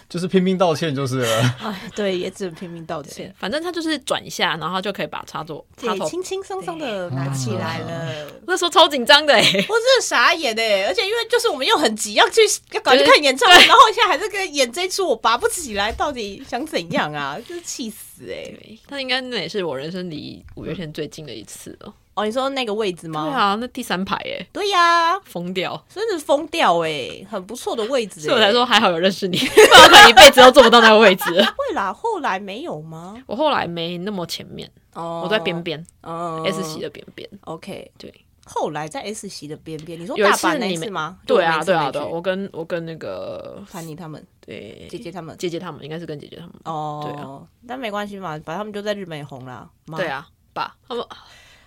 [0.08, 1.56] 就是拼命道歉，就是了。
[1.62, 3.34] 哎，对，也只能拼命道歉。
[3.38, 8.26] 反正他就是转一下，然后就可以把插座插头轻轻松松的拿起来了。
[8.46, 10.86] 那时候超紧张的，哎，我真的傻眼哎！
[10.86, 12.40] 而且因为就是我们又很急要去
[12.72, 17.38] 要赶去看演唱会，然后现在还是跟演这一出，我拔不起来，到底想怎样啊？
[17.46, 18.78] 就是气死哎！
[18.88, 21.94] 他应该那也是我人生离五月天最近的一次了。
[22.18, 23.24] 哦，你说那个位置吗？
[23.24, 24.44] 对啊，那第三排哎。
[24.52, 28.20] 对呀，疯掉，真的是疯掉哎，很不错的位置。
[28.20, 31.24] 所以我才说还好有认识你， 不然可能一辈子都坐不到那个位置。
[31.30, 33.16] 会啦，后来没有吗？
[33.26, 37.28] 我后来没那么前面，哦，我在边边，哦，S 席的边边。
[37.42, 38.12] OK，对，
[38.44, 40.00] 后来在 S 席的边边。
[40.00, 41.18] 你说大阪那次吗？
[41.26, 46.54] 对啊，对啊，对，我跟我跟那个潘妮他们，对，姐姐他们，姐姐他们应该是跟姐姐他们。
[46.64, 49.70] 哦，对啊，但没关系嘛，反正他们就在日本也红了。
[49.96, 51.04] 对啊，爸，他们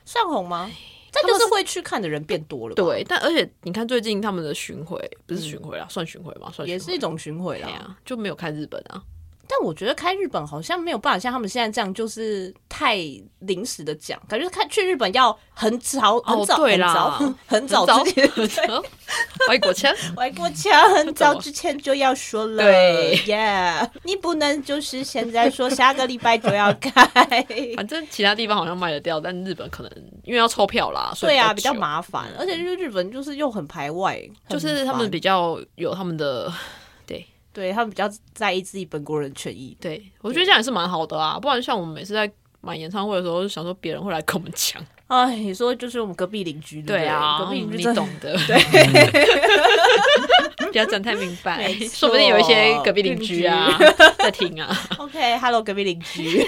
[0.05, 0.69] 算红吗？
[1.11, 3.03] 这就是会去看的人变多了，对。
[3.03, 9.03] 但而且你看最近他们的巡回不是巡回啦，算巡回吧，算也是一种巡回啦，就没有看日本啊。
[9.47, 12.97] 但我觉得开日本好像没有办法像他们现在这样，就是太
[13.39, 18.03] 临时的讲，感觉开去日本要很早很早、哦、对啦啦 很早很早。
[18.03, 18.69] 之前，
[19.49, 26.91] 外国腔外国腔很早之前就要说了，对，Yeah，你不能就是现在说下个礼拜就要开，
[27.75, 29.91] 反正其他地方好像卖得掉，但日本可能
[30.23, 36.51] 因为要抽票啦，所以对啊，比较麻烦，而且就是日本就是又很排外，就是他们比较有他们的。
[37.53, 41.39] 对他们比较在意自己本国人权益，对我觉得这样也是蛮好的啊。
[41.39, 44.81] 不然像我们每次在买演唱会的时候，就想说别人会来跟我们抢。
[45.11, 48.57] 哎，你说就是我们隔壁邻居，对啊，隔壁邻居你懂的， 对，
[50.71, 53.77] 不要讲太明白，说不定有一些隔壁邻居啊
[54.17, 54.73] 在听啊。
[54.97, 56.47] OK，Hello，隔壁邻居。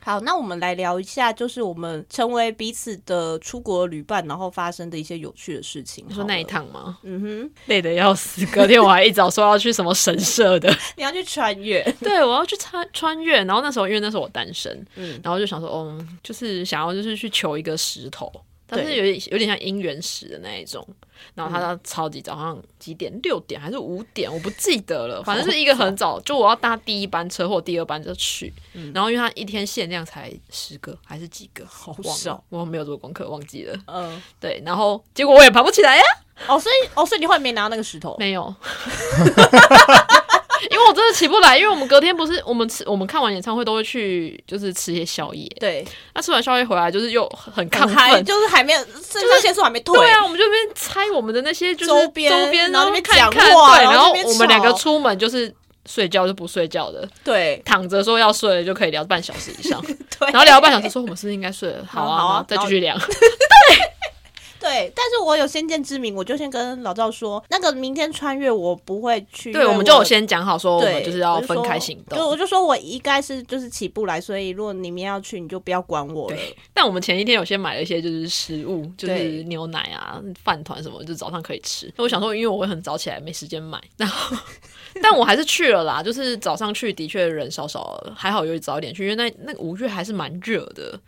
[0.00, 6.02] 好，那我们来聊一下，就是我们成为彼此的出国旅伴，然后发生的一些有趣的事情。
[6.08, 6.96] 你说那一趟吗？
[7.02, 8.46] 嗯哼，累得要死。
[8.46, 11.82] 隔天我还一早说要去什么神社的，你要去穿越？
[12.00, 13.44] 对，我要去穿穿越。
[13.44, 18.30] 然后那时候因为那时候我单身，嗯，然后就想说，哦，就是想要就是去求一个石头。
[18.70, 20.86] 但是有点有点像姻缘石的那一种，
[21.34, 23.10] 然后他到超级早上几点？
[23.22, 24.30] 六点还是五点？
[24.30, 28.52] 我不记得了，反正 是一个很早，就我要搭第一班车或第二班就去。
[28.92, 33.74] 然后因为他一天限量才十个还是几个，好少，我没有做功课忘记了。
[33.86, 36.02] 嗯，对，然后结果我也爬不起来呀。
[36.46, 38.14] 哦，所以哦，所以你后来没拿到那个石头？
[38.18, 38.54] 没有。
[40.70, 45.48] 因为我真的起不来，因为我们隔天不是我们吃，我们看完演唱会都会去，就是吃一些宵夜。
[45.60, 49.96] 对，那吃完宵夜回来就是又很亢奋，就是还没有，肾上腺素还没退。
[49.96, 55.52] 对啊，我们就边猜我们的那些就是周边，周边，然后那边讲看话，对，然后我们两个出门就是
[55.86, 59.80] 睡觉就不睡觉的，对，躺着说要睡了就可以聊半小时以上，
[60.18, 61.84] 对，然后聊半小时说我们是不是应该睡了？
[61.88, 62.96] 好啊，好啊，再继续聊。
[62.98, 63.97] 对。
[64.60, 69.52] 对，但是我有先见之明，我就先跟老赵说，那个明天穿越我不会去。
[69.52, 72.18] 对，我们就有先讲好说，我们就是要分开行动。
[72.18, 76.36] 就我就说我应该是就是起不来，所以如果你明天要去，你就不要管我了。
[76.74, 81.92] 但我们前一天有先买了一些就是食物，就是牛奶啊、饭团什么，就早上可以吃。
[81.96, 84.36] 那我想说，因为我会很早起来，没时间买，然后
[85.00, 86.02] 但我还是去了啦。
[86.02, 90.98] 就是早上去的确人少少，还好有早一点去，因为那那五月还是蛮热的。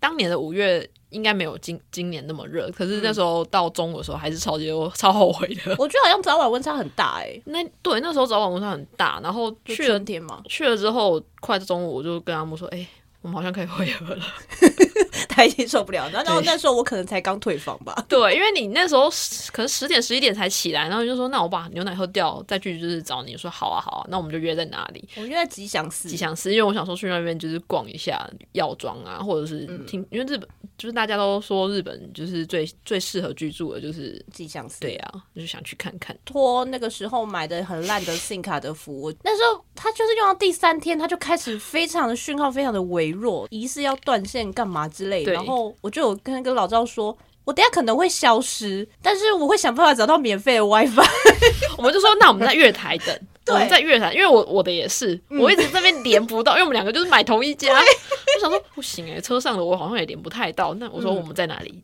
[0.00, 5.74] 当年的五月应该没有今今年那么热，可是那时候到中午的时候还是超级 超后悔的。
[5.78, 7.42] 我觉得好像早晚温差很大哎、欸。
[7.46, 12.88] 那对，那时候早晚温差很大，然后去了天嘛，去了之后快中午我就跟阿木说：“哎、欸，
[13.22, 14.24] 我们好像可以回合了。”
[15.34, 17.92] 他已经受不了，然后那时候我可能才刚退房吧。
[18.08, 19.10] 对，因为你那时候
[19.52, 25.08] 可能十点十一点才起来，然后你就说：“那我把牛奶喝掉，再去就是找你。”说：“好啊，好啊。”那我们就约在哪里？
[25.16, 26.08] 我们约在吉祥寺。
[26.08, 34.80] 吉祥寺，因为我想说去那边就是逛一下药妆啊，或者是听，嗯、因为日本就是大家都说日本就是最最适合居住的就是吉祥寺。
[34.80, 36.16] 对啊，就想去看看。
[36.24, 46.04] 托那个时候买的很烂的 SIM 卡的服务那时候他就是用到第三天，他就开始非常的讯号非常的微弱，疑似要断线干嘛之类的，然后我就。
[46.04, 51.02] 有跟跟老赵说，我等下可能会消失，但是我会想办法找到免费的 WiFi。
[51.78, 57.68] 我们就说，那我们在月台等， 对我们在月台，因为我我的也是，嗯、我一直这边连不到，因为我们两个就是买同一家。
[57.80, 57.88] 对
[58.36, 60.74] 我想说不行哎、欸，车上的我好像也连不太到。
[60.74, 61.82] 那我说我们在哪里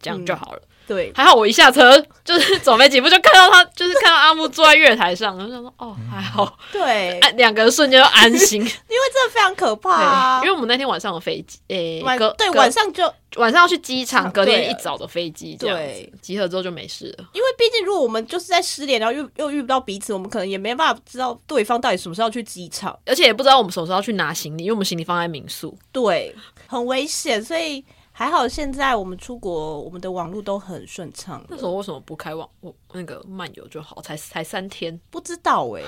[0.00, 0.62] 这样就好了。
[0.86, 10.40] 对，还好我一下车就是走没几步就看到他， 就是看到阿木坐在月台上，然后想说哦还好，对，两个人瞬间就安心， 因为真的非常可怕啊。
[10.42, 13.04] 因为我们那天晚上的飞机，诶，隔对晚上就
[13.36, 17.24] 晚上要去机场，隔天一早的飞机，对，集合之后就没事了。
[17.34, 26.34] 因为毕竟如果我们就是在失联，然后又又遇不到彼此，我们可能也没办法知道对方到底什么时候要去机场，而且也不知道我们什么时候要去拿行李，因为我们行李放在民宿，对，
[26.66, 27.84] 很危险，所以。
[28.12, 31.42] 还好现在我们出国，我们的网络都很顺畅。
[31.48, 32.48] 那时候为什么不开网？
[32.60, 35.86] 我那个漫游就好，才才三天，不知道哎、欸，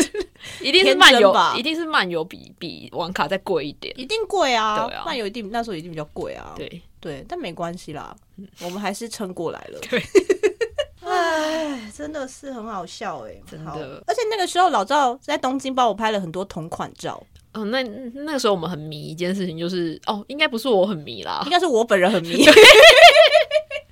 [0.60, 1.54] 一定是漫游吧？
[1.56, 4.86] 一定是漫游比比网卡再贵一点，一定贵啊！
[4.86, 6.54] 对啊，漫游一定那时候一定比较贵啊。
[6.56, 8.16] 对对，但没关系啦，
[8.62, 9.78] 我们还是撑过来了。
[9.88, 10.02] 对，
[11.06, 14.02] 哎，真的是很好笑哎、欸，真的。
[14.08, 17.22] 而且那个时候老赵在东京帮我拍了很多同款照。
[17.54, 17.82] 哦，那
[18.14, 22.44] 那个时候我们很迷一件事情，就是哦，应该不是我很迷啦，应该是我本人很迷。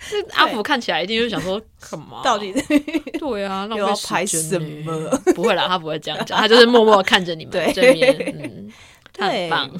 [0.05, 1.59] 是阿福看起来一定就想说，
[1.90, 2.20] 干嘛？
[2.22, 2.53] 到底
[3.18, 4.92] 对啊，那我要拍什么？
[5.35, 8.70] 不会啦，他不会这样讲，他就是默默看着你们这边，嗯，
[9.14, 9.70] 太棒，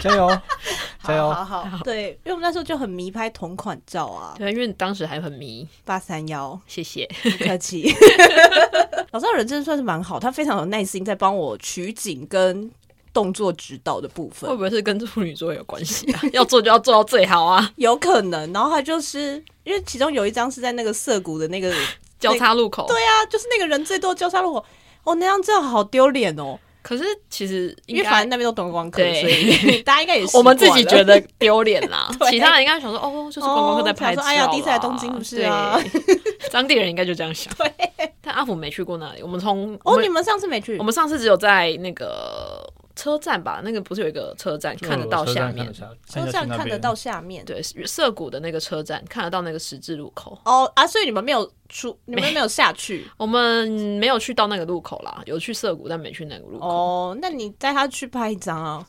[0.00, 0.40] 加油，
[1.02, 7.92] 加油，好好，对，因为我们那时候就很迷拍同款照啊，对，因为你当时还很迷八三幺，谢谢，不客气。
[9.10, 12.70] 老赵人真的算是蛮好，他非常有耐心在帮我取景跟。
[13.12, 16.20] 动作指导的部分会不会是跟处女座有关系啊？
[16.32, 18.52] 要做就要做到最好啊，有可能。
[18.52, 21.72] 然后他就是因为其中有一张是在那个涩谷的那个
[22.18, 24.64] 交叉路口，对啊，就是那个人最多交叉路口。
[25.04, 26.58] 哦，那张真的好丢脸哦。
[26.80, 35.78] 可是其实因为反正那边都观光客，对所以 大家应该也是我们自己觉得丢脸啦，其他人应该想说哦，就是观光客在拍照、哦哎呀，第一次来东京不是啊？
[35.80, 37.54] 对当地人应该就这样想。
[37.54, 37.72] 对，
[38.20, 39.22] 但阿福没去过那里。
[39.22, 40.76] 我们从哦，你们上次没去？
[40.78, 43.60] 我们上次只有在那个车站吧？
[43.64, 45.72] 那个不是有一个车站看得到下面？
[45.72, 47.44] 车站看得到下面。
[47.44, 50.38] 对，涩谷的那个车站看得到那个十字路口。
[50.44, 53.06] 哦啊，所以你们没有出，你们没有下去？
[53.16, 56.68] 我们没有去到那个路口啦，有去涩谷，但没去那个路口。
[56.68, 58.86] 哦，那你带他去拍一张啊？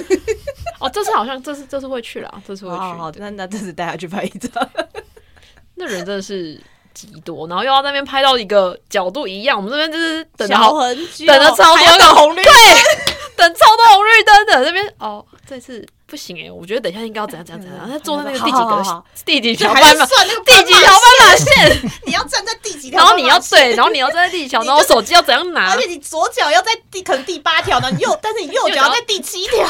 [0.80, 2.78] 哦，这次好像这次这次会去了，这次会去。
[2.80, 4.70] 好，那那这次带他去拍一张。
[5.74, 6.60] 那人真的是。
[6.96, 14.94] 极多，然后又要在那边拍到一个角度一样，我们这边就是等了很久，等了超多个红绿灯，对， 等超多红绿灯的这边。
[14.98, 29.68] 哦，这次不行哎，我觉得等一下应该要怎样怎样怎样，他坐在那个第几个第几条斑马，第几条斑马线， 你要站在第几条，然后你要对，然后你要站在第几条， 然后手机要怎样拿，而且你左脚要在第可能第八条呢，右但是你右脚要在第七条，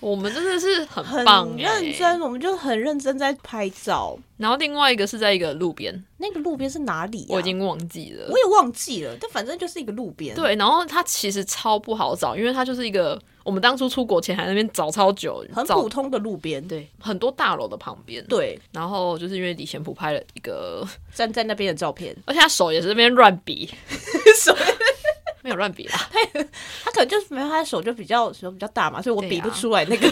[0.00, 4.18] 我们真的是很棒，很认真，我们就很认真在拍照。
[4.36, 7.24] 然后另外一个是在一个路边，那个路边是哪里？
[7.28, 9.16] 我已经忘记了，我也忘记了。
[9.20, 10.36] 但反正就是一个路边。
[10.36, 18.22] 对，然后它其实超不好找，因为它就是一个我们当初出国前还在那边找超久，很普通的路边，对，很多大楼的旁边。
[18.26, 23.66] 对，然后就是因为李贤普拍了一个站在那边的照片， 而且他手也是那边乱比，
[24.38, 24.54] 手
[25.42, 26.42] 没有乱比啦，他
[26.84, 30.10] 他可能就是没有他的手就比较手比较大嘛，所以我比不出来那个。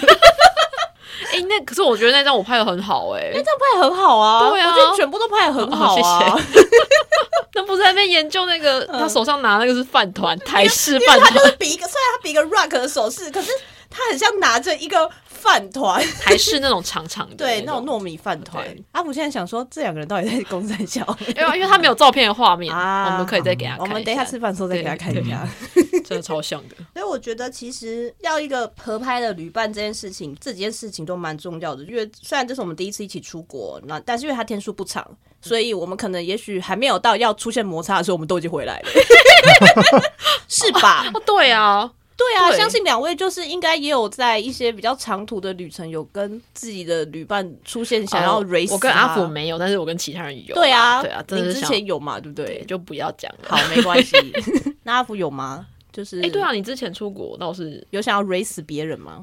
[1.35, 6.33] 哎、欸，那可是我觉得那张我拍的很好哎、欸，那张拍的很好啊，对啊，我觉得全部都拍的很好啊。
[6.35, 6.67] 哦、谢谢。
[7.57, 13.51] 那不是在那边研究那个、嗯，他手上拿那个是饭团，台式饭团，他就是比一个，虽然他比一个 rock 的手势，可是
[13.91, 15.09] 他很像拿着一个
[15.45, 18.67] 饭团，还是那种长长的， 对，那种糯米饭团。
[18.93, 21.07] 阿福现在想说，这两个人到底在公三小？
[21.37, 23.81] 因为因为他没有照片的画面啊，我们可以再给他看。
[23.81, 25.47] 我们等一下吃饭的时候再给他看一下，
[26.05, 26.77] 真的超像的。
[26.95, 31.85] 所以我觉得，其实要一个合拍的旅伴这件事情，这几件事情都蛮重要的。
[31.85, 35.07] 因为虽然这是我们第一次一起出国，那但是因为他天数不长，
[35.43, 38.89] 所以我们可能也许还没有到要出现摩擦的时候，我们都已经回来了，
[40.49, 41.05] 是吧？
[41.13, 41.91] 哦，对啊。
[42.17, 48.73] 对啊，对，相信两位就是应该也有在一些比较长途的旅程，有跟自己的旅伴出现想要 race。
[48.73, 50.55] 我跟阿福没有，但是我跟其他人有。
[50.55, 52.21] 对啊，对啊，你之前有嘛？
[52.21, 52.47] 对不对？
[52.47, 53.49] 对，就不要讲了。
[53.49, 54.17] 好，没关系。
[54.85, 55.67] 那阿福有吗？
[55.93, 59.19] 就是，哎，对啊，你之前出国倒是有想要 race 别人吗？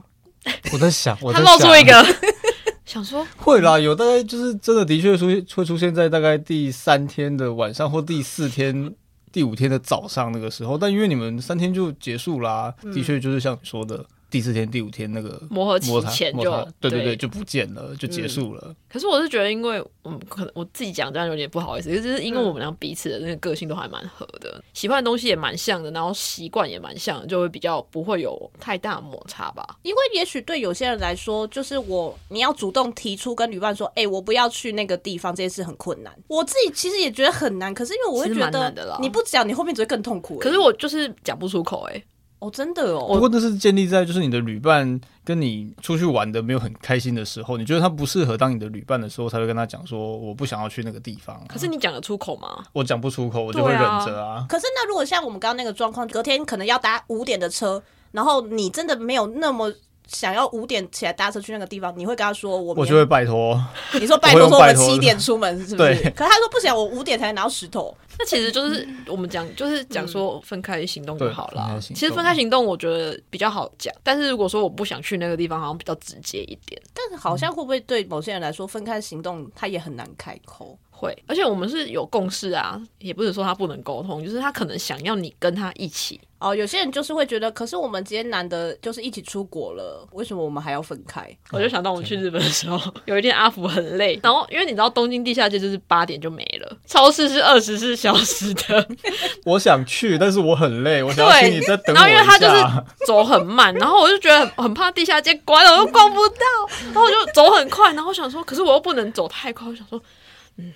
[0.73, 2.15] 我在想，我在想，他露出一个，
[2.85, 8.93] 想说会啦，有大概就是真的的确出会出现在大概第三天的晚上或第四天。
[9.31, 14.05] 第五天的早上那个时候，但因为你们三天就结束啦，的确就是像你说的。
[14.31, 18.63] 第四天、第五天那个磨合期前就对对对就不见了，就结束了。
[18.67, 29.77] 嗯、可是我是觉得，因为我们可能我自己讲这样有点不好意思，就是因为我们俩彼此的那个个性都还蛮合的，嗯、喜欢的东西也蛮像的，然后习惯也蛮像的，就会比较不会有太大摩擦吧。
[29.83, 36.15] 因为也许对有些人来说，就是我你要主动提出跟旅伴说，哎、欸，我不要去那个地方，这件事很困难。
[36.27, 40.37] 我自己其实也觉得很难，可是因为我会觉得你不讲，你后面只会更痛苦。
[40.39, 42.01] 可是我就是讲不出口，哎。
[42.41, 43.07] 哦，真的哦。
[43.13, 51.45] 不过那是建立在就是你的旅伴跟你出去玩的没有很开心的时候，你觉得他不适合当你的旅伴的时候，才会跟他讲说我不想要去那个地方啊。
[51.47, 52.65] 可是你讲得出口吗？
[52.73, 54.45] 我讲不出口，我就会忍着啊。
[54.49, 59.71] 可是那如果像我们刚刚那个状况，隔天可能要搭五点的车，然后你真的没有那么。
[60.07, 62.73] 想要五点起来搭车去那个地方，你会跟他说我？
[62.75, 63.61] 我就会拜托。
[63.99, 65.95] 你说拜托说我们七点出门是不是？
[65.95, 65.95] 对。
[66.11, 67.95] 可是他说不行，我五点才能拿到石头。
[68.19, 71.69] 那其实就是我们讲，就是讲说分开行动就好了。
[71.71, 76.81] 嗯、其实分开行动我觉得比较好讲，但是如果说我不想去那个地方，好像比较直接一点。
[76.93, 80.77] 但是好像会不会对某些人来说，分开行动他也很难开口。
[81.01, 86.55] 会，而且我们是有共识啊，也不是说他不能沟通，就是他可能想要你跟他一起哦。
[86.55, 91.27] 有些人就是会觉得，可是我们今天难得就是一起出国了，为什么我们还要分开？
[91.51, 98.87] 我就想到我们去日本的时候， 有一天阿福很累，然后因为你知道东京地下街就是八点就没了，超市是二十四小时的。
[99.43, 102.01] 我想去，但是我很累，我想要请你再等我一下。
[102.01, 106.45] 然后因为他就是走很慢，然后我就觉得很怕地下街关了，我又逛不到，
[106.85, 109.99] 然后我就走很快，然后我想说，可是我又不能走太快，我想说，
[110.57, 110.73] 嗯。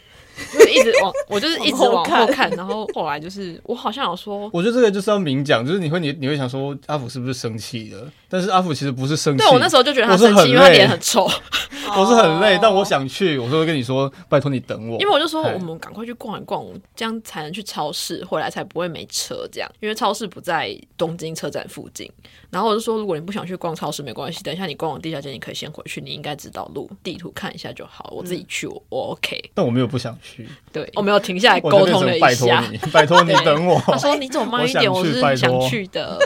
[0.58, 8.12] 就一直往， 我就是一直往后看，然后后来就是我好像有说，我觉得这个就是要明讲，就是你会你你会想说阿福是不是生气了？
[8.36, 11.26] 但是阿福其实不是生气，对我那时候就觉得他生气，因为他脸很臭。
[11.98, 15.00] 我是很累，但我想去，我就会跟你说，拜托你等我。
[15.00, 19.48] 因为我就说我们赶快去逛一逛，这样才能去超市，回来才不会没车。
[19.50, 22.12] 这样，因为超市不在东京车站附近。
[22.50, 28.10] 然后我就说，如果你不想去逛超市，没关系，等一下你逛完地下街，你可以先回去，你应该知道路，地图看一下就好。
[28.12, 29.52] 我自己去，我我 OK。
[29.54, 32.25] 但我没有不想去，对，我没有停下来沟通了一下。
[32.25, 33.79] 拜托你，拜托你等我。
[33.88, 36.19] 他说你走慢一点，我是想去的。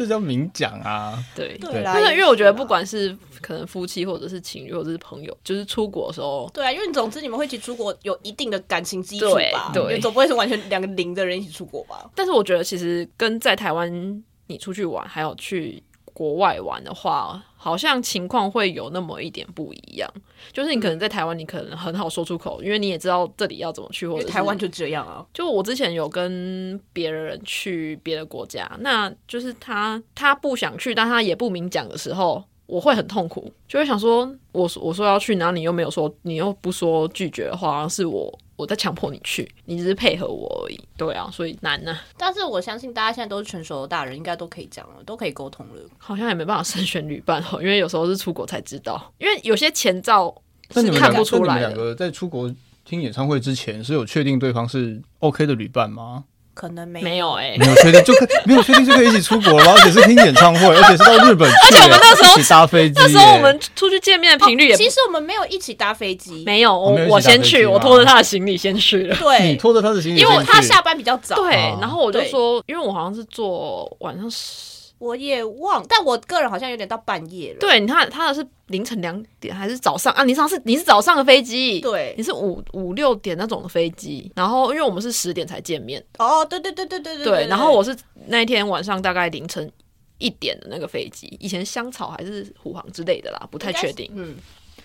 [0.00, 1.22] 这叫明讲啊。
[1.36, 9.70] 对对啦，因为我觉得不管是可能夫妻或者是情侣或者是朋友，就是出国的时候，对啊，因为总之你们会一起出国，有一定的感情基础吧？
[9.74, 12.10] 对对你总不会是完全两个零的人一起出国吧？
[12.14, 15.82] 但是我觉得其实跟在台湾你出去玩，还有去
[16.20, 20.06] 国外玩的话，好像情况会有那么一点不一样。
[20.52, 25.24] 就是你可能在台湾，你可能很好说出口，因为你也知道这里要怎么去，或者台湾就这样啊。
[25.32, 40.78] 就我之前有跟别人去别的国家，那就是他他不想去，但他也不明讲的时候，我会很痛苦，就会想说，我我说要去，然后你又没有说，你又不说拒绝的话，是我我在强迫你去，你只是配合我而已。
[40.96, 42.00] 对啊，所以难呢、啊。
[42.18, 45.80] 但是我相信大家现在都是成熟的大人，应该都可以讲了，都可以沟通了。
[45.96, 50.34] 好像也没办法慎选旅伴哦，因为有时候是出国才知道，因为有些前兆
[50.74, 51.60] 是看不出那你们来。
[51.60, 52.54] 两个在出国
[52.84, 56.24] 听演唱会之前是有确定对方是 OK 的旅伴吗？
[56.52, 59.72] 可能没没有哎、没有确定就可没有确定就可以一起出国了？
[59.72, 69.04] 而且是听演唱会，而且是到日本去，而且我们那时候一起搭飞机耶，那时候我们出去见面的频率也、哦其实我们没有一起搭飞机，没有，我我先去，我拖着他的行李先去。
[69.04, 69.16] 了。
[69.16, 69.48] 对。
[69.48, 71.78] 你，拖着他的行李因先去，为他下班比较早，对，哦。
[71.80, 74.69] 然后我就说，因为我好像是坐晚上十，
[75.00, 77.58] 我也忘，但我个人好像有点到半夜了。
[77.58, 80.22] 对，你看他的是凌晨两点还是早上啊？
[80.24, 87.96] 你上次你是早上的飞机，对你是五五六点那种的飞机，然后因为我们是十点才见面，哦，对对对对对对对，然后我是
[88.26, 89.72] 那一天晚上大概凌晨
[90.18, 94.10] 一点的那个飞机，以前香草还是虎航之类的啦，不太确定。
[94.14, 94.36] 嗯，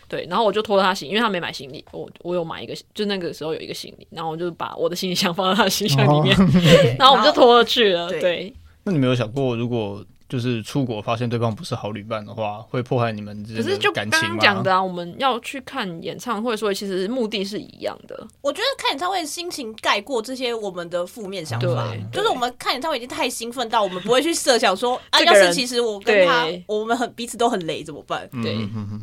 [0.07, 8.07] 对，然后我就拖着他行李，因为他没买行李，我我有买一个，就那个时候有一个行李，然后我就把我的行李箱放在他的行李箱里面，对 然后我们就拖着去了。
[8.09, 8.53] 对对，
[8.86, 14.36] 那你没有想过，如果就是出国发现对方不是好旅伴的话，会破坏你们之间可是就的感刚情吗？
[14.38, 18.27] 刚讲的啊，我们要去看演唱会，所以其实目的是一样的。
[18.41, 28.27] 我觉得看演唱会的心情盖过这些我们的负面想法，就是我们看演唱会已经太兴奋到我们不会去设想说啊，要是其实我跟他我们很彼此都很雷怎么办？
[28.43, 28.57] 对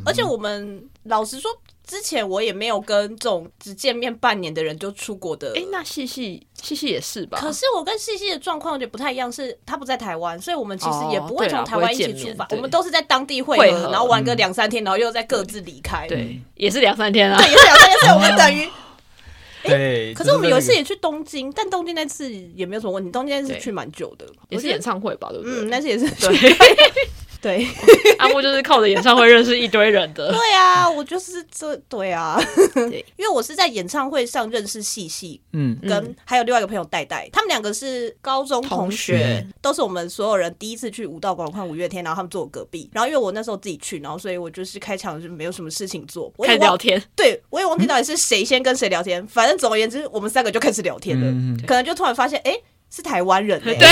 [0.04, 1.50] 而且我们老实说，
[1.92, 5.52] 之前我也没有跟这种只见面半年的人就出国的。
[5.54, 7.38] 哎，那细细细细也是吧？
[7.38, 16.08] 可是我跟细细的状况有点不太一样，是他不在台湾，所以我们其实也不会从台湾一起出发，对我们都是在当地会合，然后玩个两三天，然后又再各自离开。
[16.08, 17.36] 对，也是两三天啊。
[17.36, 18.66] 对，也是两三天，所以我们等于。
[19.64, 25.52] 对，可是我们有一次也去东京，但东京那次也没有什么问题，东京那次去蛮久的，也是演唱会吧，对不对？
[25.52, 26.56] 嗯，那次也是对，
[27.42, 27.66] 对。
[28.18, 30.32] 阿木就是靠着演唱会认识一堆人的。
[30.32, 32.40] 对啊，我就是这对啊，
[32.72, 33.04] 对。
[33.18, 52.54] 因为我是在演唱会上认识细细，嗯，跟还有另外一个朋友戴戴，他们两个是高中同学，都是我们所有人第一次去武道馆看五月天，然后他们坐我隔壁，然后因为我那时候自己去，然后所以我就是开场就没有什么事情做，我开聊天，对我也忘记到底是谁先跟谁聊天，反正总而言之，我们三个就开始聊天了，嗯可能就突然发现，哎、
[52.94, 53.88] 是台湾人、欸， 对，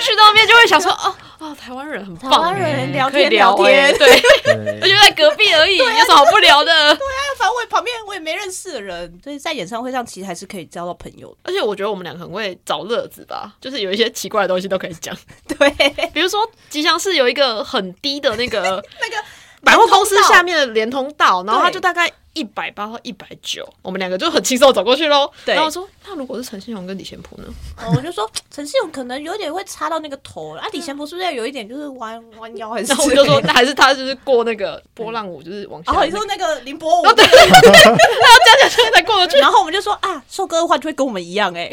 [0.00, 3.86] 去到那边就会想说，哦哦，台湾人很棒，台湾人聊天可以聊聊天。
[3.86, 4.80] 欸对，对。
[4.80, 6.72] 而且在隔壁而已，有什么好不聊的？
[6.72, 11.36] 对啊反正我也旁边我也没认识的人，所以在演唱会上其实还是可以交到朋友的。
[11.42, 15.12] 而且我觉得我们两个很会找乐子吧，就是有一些奇怪的东西都可以讲，
[15.58, 15.68] 对，
[16.12, 18.60] 比如说吉祥寺有一个很低的那个
[19.00, 19.16] 那个
[19.64, 25.30] 百货公司下面的连通道，然后它就大概一百八到一百九，我们两个就很轻松地走过去喽。
[25.44, 27.44] 对然后我说，那如果是陈信荣跟李贤普呢？
[27.78, 32.88] 哦我就说陈信勇可能有点会插到那个头啊，李贤博是不是要有一点就是弯弯腰还是？
[32.88, 41.72] 然后我就说，那还是他就是过那个波浪舞，就是往下、哦，那个，你说那个凌波舞，对这样子才过得去，然后我们就说啊，瘦哥的话就会跟我们一样哎、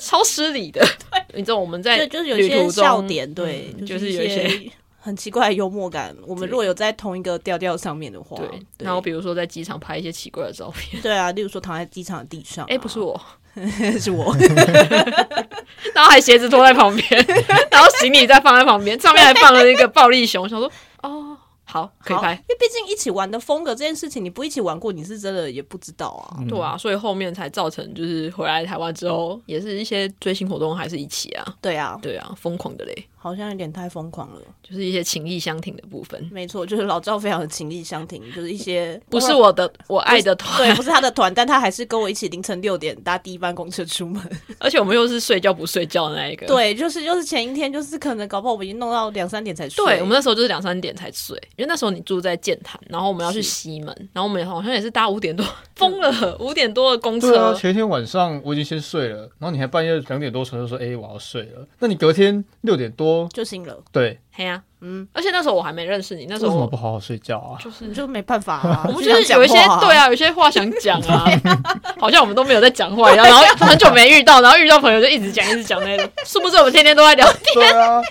[0.00, 0.86] 超失礼的。
[1.34, 4.72] 你知道我们在就就是有一些笑点，对，嗯就是有一些些
[5.04, 6.16] 很奇怪的幽默感。
[6.26, 8.48] 我们如果有在同一个调调上面的话，对，
[8.78, 13.20] 然后比如说在机场拍一些奇怪的照片，对啊，例如说躺在机场的地上、啊，哎、不是我，
[14.00, 14.34] 是我，
[15.94, 17.26] 然后还鞋子拖在旁边，
[17.70, 22.32] 然后行李再放在旁边，上面还放了一个暴力熊，想说哦，好，可以拍。
[22.32, 26.40] 因为毕竟一起玩的风格这件事情，你不一起玩过，你是真的也不知道啊。
[26.48, 34.40] 对啊，所以后面才造成就是回来台湾之后，也是一些追星活动还是一起啊，对啊，对啊，疯狂的嘞，好像有点太疯狂了。
[34.62, 44.22] 就是一些情义相挺的部分，没错，就是老赵非常的情义相挺，就是一些不是我的我爱的团，对，不是他的团，但他还是跟我一起凌晨六点搭第一班公车出门。
[44.60, 49.84] 而且我们又是睡觉不睡觉的那一个，对，就是就是前一天，就是可能搞不好我们已经弄到两三点才睡。
[49.84, 55.44] 对，我们那时候就是两三点才睡，因为那时候你住在剑潭，然后我们要去西门，然后我们好像也是搭五点多，
[55.76, 67.58] 疯了五点多的公对啊，车，前一天晚上我已经先睡了，然后你还半夜两点多传就说：“哎、我要睡了。”那你隔天六点多多就行了，对，嘿呀、嗯，而且那时候我还没认识你，那时为什么候不好好睡觉啊？
[67.62, 68.84] 就是就没办法啊。
[68.88, 71.24] 我们就就是有一些对，啊，有些话想讲 啊，
[71.98, 77.42] 好像我们都没有在讲话一样， 然后很久没遇到，然后遇到朋友就一直讲一直讲那种，是不是我们天天都在聊天。
[77.54, 78.02] 对啊，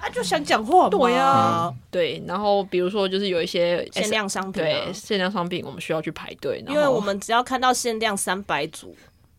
[0.00, 0.90] 啊，就想讲话嘛。
[0.90, 1.76] 对呀嗯。
[1.90, 4.66] 对，然后比如说就是有一些限量商品啊。
[4.66, 8.96] 对限量商品，我们需要去排队，然因为我们只要看到限量三百组，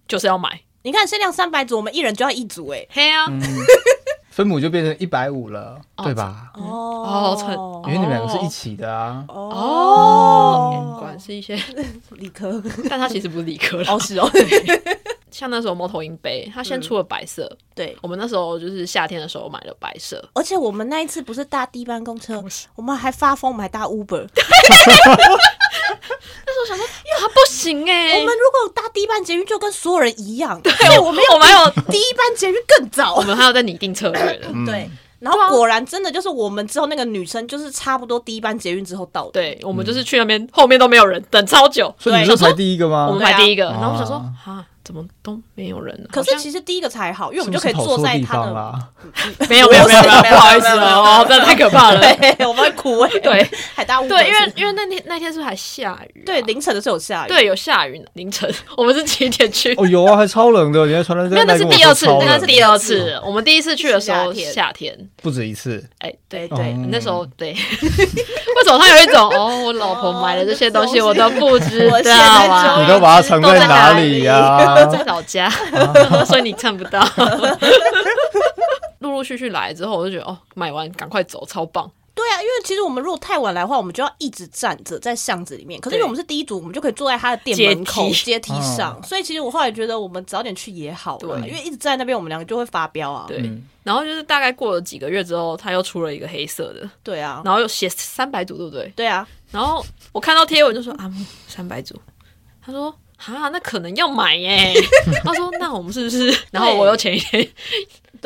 [0.08, 0.62] 就是要买。
[0.84, 2.86] 你看限量三百组，我们一人就要一组哎。
[2.92, 3.26] 嘿啊，
[4.36, 6.52] 分母就变成一百五了，哦对吧？
[6.56, 7.54] 哦成
[7.86, 9.24] 因为你们两个是一起的啊。
[9.30, 11.56] 哦，果然是一些，
[12.12, 13.94] 理科 但它其实不是理科了。
[13.94, 14.30] 哦是哦，
[15.32, 17.96] 像那时候猫头鹰杯，它先出了白色，对。
[18.02, 22.44] 我们那时候就是夏天的时候买了白色，而且我们那一次不是搭低班公车，
[22.76, 24.28] 我们还发疯，我们还搭 Uber。
[27.18, 30.60] 它不行哎、我们如果搭第一班捷运，就跟所有人一样。
[30.62, 33.22] 对，我们我们还有第一班捷运更早我。
[33.22, 34.48] 们还有在拟定策略了。
[34.66, 39.32] 对，然后果然真的就是我们之后那个女生，就是差不多第一班捷运之后到的。
[39.32, 41.94] 对，我们就是去那边，后面都没有人，等超久。
[41.98, 43.08] 所以你是排第一个吗？
[43.08, 46.14] 我们排第一个，啊然后我想说，哈，怎么都没有人啊？
[46.14, 48.80] 可是其实第一个才好，因为我是们就可以坐在他的。
[49.50, 52.00] 没有没有没有没有，不好意思没有没有哦，真的太可怕了。
[52.16, 53.10] 对，我们会哭哎。
[53.20, 56.26] 对还搭 Uber 对，因为因为那天那天是不是还下雨啊？
[56.26, 57.28] 对凌晨的时候有下雨。
[57.28, 59.74] 对有下雨，凌晨 我们是几点去？
[59.76, 63.22] 哦，有啊，还超冷的，你还穿了没有，那是第二次，那是第二次次。
[63.26, 65.84] 我们第一次去的时候夏天夏天，不止一次。
[65.98, 66.74] 哎，对对。
[66.92, 74.75] 那时候对， 为什么他有一种哦，我老婆买的这些东西我都不知道啊你都把它藏在哪里呀？
[74.92, 75.50] 在老家，
[76.26, 77.06] 所以你看不到。
[79.00, 81.90] 陆陆续续来之后，我就觉得哦，买完赶快走，超棒。
[82.16, 85.80] 对啊，因为其实我们如果太晚来的话，我们就要一直站着在巷子里面。
[85.82, 88.98] 可是因为我们是第一组，我们就可以坐在他的店门口阶梯阶梯上。
[89.04, 93.26] 所以其实我后来觉得，我们早点去也好了，对因为一直站在那边，我们两个就会发飙啊。
[93.28, 98.92] 对，嗯然后就是大概过了几个月之后，他又出了一个黑色的，对啊，然后又写三百组，对不对？
[98.96, 101.12] 对啊，然后我看到贴文就说啊，
[101.48, 101.96] 三百组，
[102.66, 104.74] 他说啊，那可能要买耶。
[105.24, 106.36] 他说那我们是不是？
[106.52, 107.48] 然后我又前一天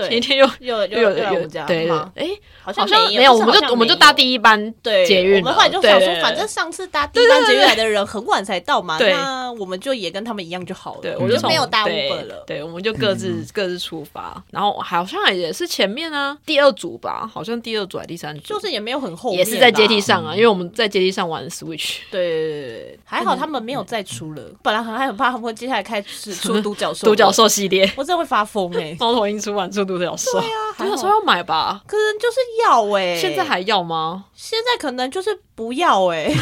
[0.07, 2.27] 前一，天又 又又有有又又来我们家对哎，
[2.61, 9.13] 好好像没有，我们就我们就搭第一班对捷运，我们后来就想说，反正上次搭第一班捷运来的人很晚才到嘛，对。
[9.13, 11.01] 那我们就也跟他们一样就好了。
[11.01, 12.43] 对，我我就没有搭对 Uber 了。
[12.47, 19.99] 对，我们就各自、各自出发，然后好像也是前面啊，第二组吧，好像第二组还是第三组，就是也没有很后面，也是在阶梯。
[19.99, 27.05] 上啊，因为我们在阶梯上玩 Switch，对对对对，还好他们没有再出了，本来很还很怕他们会接下来开始出独角兽。
[27.05, 28.95] 独角，兽系列，我真的会发疯哎。
[28.97, 31.81] 猫头鹰出完出独角兽，对啊独角兽要买吧？
[31.87, 34.25] 可能就是要哎，现在还要吗？
[34.35, 36.31] 现在可能就是不要哎。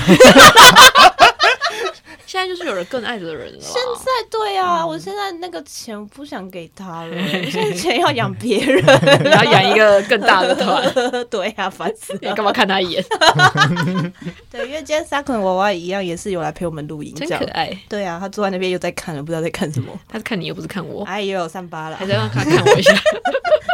[2.25, 3.59] 现在就是有人更爱的人了。
[3.61, 8.83] 现在对啊，我现在那个钱不想给他了， 我现在钱要养别人。
[9.23, 10.83] 你 要养一个更大的团，
[11.29, 12.19] 对啊，烦死了。
[12.21, 13.03] 你干嘛看他一眼？
[14.51, 17.43] 对，因为今天沙肯娃娃一样也是有来陪我们录音，真这样。
[17.43, 17.77] 可爱。
[17.87, 19.87] 对啊，他坐在那边又在看了，不知道在看什么。
[20.07, 22.93] 他是看你又不是看我，哎，又有三八了还，在让他看我一下，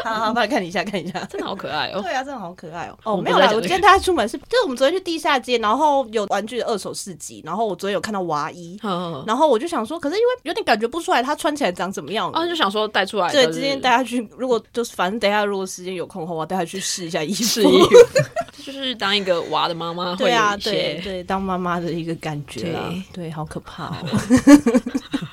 [0.03, 1.19] 好好，帮你看你一下，看一下。
[1.29, 2.01] 真的好可爱哦。
[2.01, 2.97] 对啊，真的好可爱哦。
[3.03, 12.29] 哦，没有啦，我今天带他出门是，就是我们昨天去地下街，然后有玩具的二手市集，然后我昨天有看到娃衣，嗯，然后我就想说，可是因为有点感觉不出来他穿起来长怎么样。
[12.31, 17.43] 啊，就想说带出来，对，今天带他去，如果就是反正等一下如果时间有空的话，我带他去试一下衣服。
[17.43, 17.89] 试衣服，
[18.63, 22.81] 就是当一个娃的妈妈对啊，对对，当妈妈的一个感觉啦。
[23.13, 23.95] 对对，好可怕哦！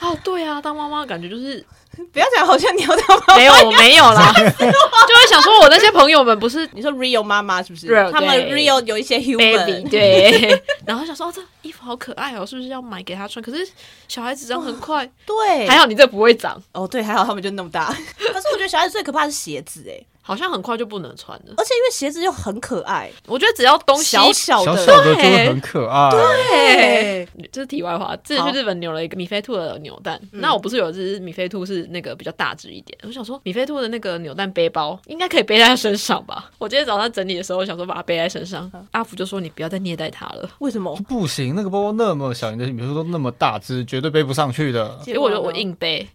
[0.00, 1.64] 哦，对啊，当妈妈感觉就是
[2.12, 3.36] 不要讲，好像你要当妈妈。
[3.36, 13.42] 没有，我没有啦， 就会想说，我那些朋友们不是你说 real 妈妈是不是？Real，他们 real 有一些 human，baby 对， 然后想说、哦、这衣服好可爱哦，是不是要买给他穿？
[13.42, 13.68] 可是
[14.08, 17.86] 小孩子长很快，对，还好你这不会长，哦，对，还好他们就那么大。
[17.86, 21.54] 可是我觉得小孩子最可怕的是鞋子，哎，好像很快就不能穿了。
[21.56, 26.10] 而且因为鞋子又很可爱，我觉得只要东西小小的，小小的就会很可爱。
[26.10, 28.16] 对，这是题外话。
[28.22, 36.50] 之前去日本扭了一个米菲兔的扭蛋，那我不是有一只米菲兔是那个比较大只一点，我想说米菲兔的那个扭蛋背包应该可以背在他身上吧？
[36.58, 40.94] 我今天早上整理的时候，我想说把它背在身上，阿福就说你不要再虐待它了，为什么？
[41.08, 44.98] 不行，那个包包那么小，你的米菲兔都那么大只，绝对背不上去的。
[45.02, 46.06] 结果我就我硬背，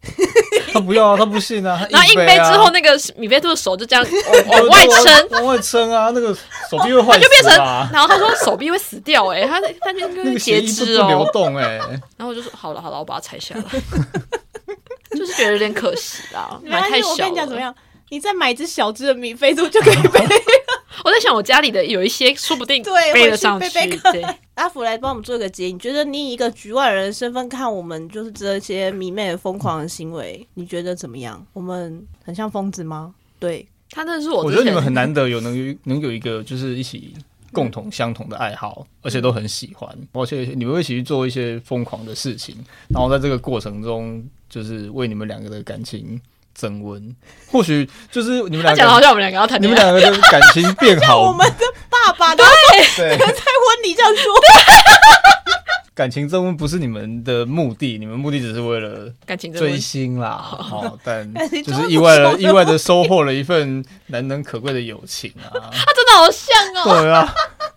[0.76, 4.06] 他不要啊，他不信啊，他然后硬背背啊之后，那个米菲兔的手就这样
[4.50, 5.30] 往往外撑。
[5.30, 6.36] 往外撑啊，那个
[6.70, 7.52] 手臂会坏就变成。
[7.94, 11.30] 然后他说手臂会死掉哎、欸，他他那个截肢哦流哦。
[11.32, 11.78] 动哎、
[12.18, 13.64] 然后我就说好了好了，我把它拆下来，
[15.18, 17.62] 就是觉得有点可惜啦，没关系买太小我跟你讲怎么。
[17.62, 17.74] 样？
[18.10, 20.20] 你再买一只小只的米菲兔就可以背。
[21.04, 23.66] 我在想我家里的有一些，说不定对背得上去。
[23.66, 31.46] 回去背背对，阿福来帮我们做一个结，你觉得你以一个局外人的身份看我们就是这些迷妹的疯狂的行为，你觉得怎么样？
[31.54, 33.14] 我们很像疯子吗？
[33.40, 37.14] 对，他那是我，我觉得你们很难得有能有能有一个就是一起
[37.52, 42.56] 共同相同的爱好，而且都很喜欢，而且你们会一起去做一些疯狂的事情，
[42.90, 46.20] 然后在这个过程中，就是为你们两个的感情
[46.56, 47.16] 增温。
[47.52, 52.44] 或许就是你们两个讲好像我们两个要谈，你们两个的感情变好， 我们的爸爸对
[52.98, 54.34] 在婚礼这样说。
[55.96, 60.32] 感情增温不是你们的目的，你们目的只是为了感情追星啦。
[60.32, 61.34] 好，但
[61.64, 65.48] 就是意外了意外的收获了一份难能可贵的友情啊！
[65.72, 67.34] 他真的好像哦，对啊，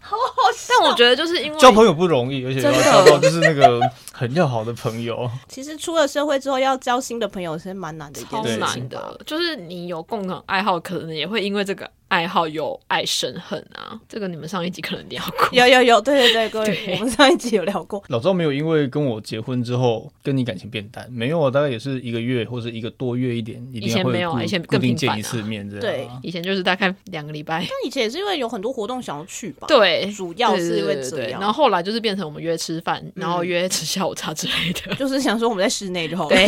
[0.09, 0.75] 好好笑。
[0.79, 3.81] 但我觉得就是因为交朋友不容易，而且要交到就是那个
[4.13, 5.31] 很要好的朋友。
[5.49, 9.21] 其实出了社会之后，要交新的朋友是蛮难的一件事情，超难的。
[9.27, 11.91] 就是你有共同爱好，可能也会因为这个。
[12.09, 15.49] 爱好有爱生恨啊，这个你们上一集可能聊过。
[15.53, 18.03] 有有有，对对对， 各位，我们上一集有聊过。
[18.09, 23.63] 老赵没有因为跟我结婚之后跟你感情变淡，没有啊，大概也是一个月或者一个多月一点。
[23.73, 25.81] 以前没有啊，以前固定见一次面这样。
[25.83, 27.59] 对，以前就是大概两个礼拜。
[27.61, 29.67] 但以前也是因为有很多活动想要去吧？
[29.69, 31.41] 对，主要是因为这样。
[31.41, 36.27] 然后后来就是变成我们约吃饭，然后约吃下午茶之类的，就是想说我们在室内就好。
[36.29, 36.47] 对，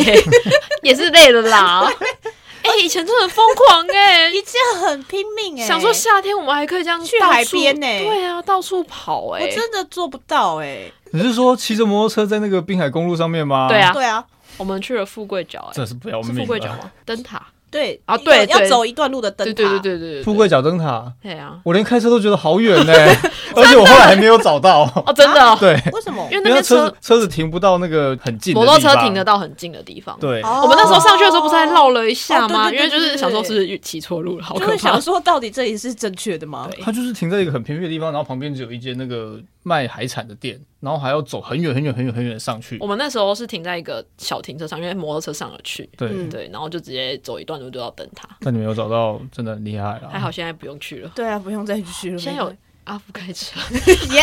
[0.81, 1.87] 也是累了啦。
[2.63, 10.93] 哎、欸，以前真的很疯狂哎、欸， 以前很拼命哎、欸，想说夏天我们还可以这样去海边呢、欸，对啊，到处跑哎、欸，我真的做不到哎、欸。
[11.13, 13.67] 你是说骑着摩托车在那个滨海公路上面吗？
[13.67, 14.23] 对啊，对啊，
[14.57, 16.91] 我们去了富贵角哎，这是不要命，是富贵角吗？
[17.05, 17.45] 灯塔。
[17.71, 22.93] 对啊，对，要走一段路的灯塔，对对对对对，富贵角灯塔，对啊，我连开车都觉得好远呢，
[23.55, 24.81] 而且我后来还没有找到。
[25.05, 26.27] 哦，真的， 对，为什么？
[26.31, 30.17] 因为那边车车子停不到那个很近，摩托车停得到很近的地方。
[30.19, 32.69] 对，我们那时候上去的时候不是还绕了一下吗？
[32.71, 34.65] 因为就是想说是骑错路了，好可怕。
[34.67, 36.69] 就是想说到底这里是正确的吗？
[36.81, 42.77] 它就是停在一个很偏僻的地方，然后旁边只有一间那个卖海产的店，然后还要走很远很远很远很远上去。
[42.79, 48.27] 我们那时候是停在一个小停车场，因为摩托车上了去，对对，然后就直接走一段路就要等他。
[48.41, 50.09] 那你没有找到，真的很厉害啊。
[50.11, 51.11] 还好现在不用去了。
[51.15, 52.17] 对啊，不用再去了。
[52.17, 52.55] 现在有
[52.85, 53.59] 阿福开车，
[54.13, 54.21] 耶！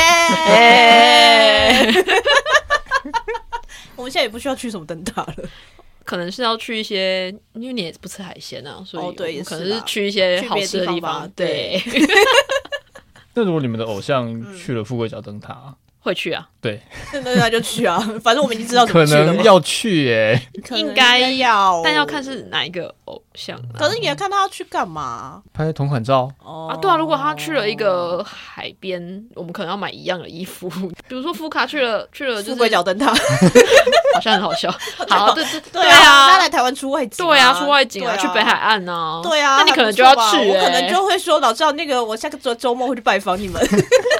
[3.94, 5.34] 我们现在也不需要去什么灯塔了，
[6.04, 11.30] 可能是要去一些，因为你也不吃海鲜啊，所以哦对，可能是去一些好吃的地方。
[11.36, 11.80] 对。
[13.38, 15.76] 那如果你们的偶像去了富贵角灯塔？
[16.08, 16.80] 会去啊，对，
[17.12, 20.40] 那 那就去啊， 反正我们已经知道可能要去耶，
[20.70, 23.58] 应该要，但要看是哪一个偶像。
[23.78, 25.42] 可是你要看他要去干嘛？
[25.52, 26.30] 拍同款照。
[26.42, 30.68] 啊，对啊，如果他去了一个海边，我们可能要买一样的衣服。
[31.08, 33.12] 比如说福卡去了去了富贵角灯塔，
[34.14, 34.70] 好像很好笑。
[35.08, 43.62] 好，对对对啊，他来台湾出外景，对啊，出外景啊，去北海岸呢，对啊，那你可能就要去，我可能就会说，老赵那个我下个周周末会去拜访你们。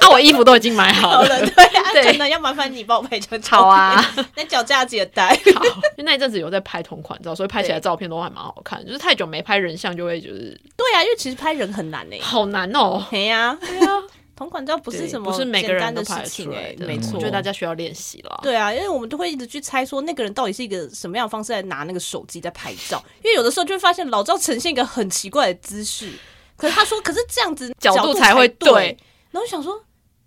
[0.01, 1.78] 啊，我衣服都已经买好了，对。
[1.93, 4.03] 真的要麻烦你帮我拍张照啊！
[4.35, 5.65] 那脚架子也带好，
[5.97, 8.85] 因为那一阵子有在拍同款照，所以拍起来照片都还蛮好看。
[8.85, 13.05] 就是太久没拍人像，就会就是对啊，因为其实拍人很难呢，好难哦。
[13.09, 13.91] 对呀，对啊，
[14.35, 17.15] 同款照不是什么不是每个人都拍出来的，没错。
[17.15, 18.39] 我觉得大家需要练习了。
[18.41, 26.11] 对啊，因为我们都会一直去猜说那个人到底是一个什么样的方式在拿那个手机在拍照，因为有的时候就会发现老赵呈现一个很奇怪的姿势，
[26.55, 28.97] 可是他说，可是这样子角度才会对。
[29.31, 29.83] 然后想说。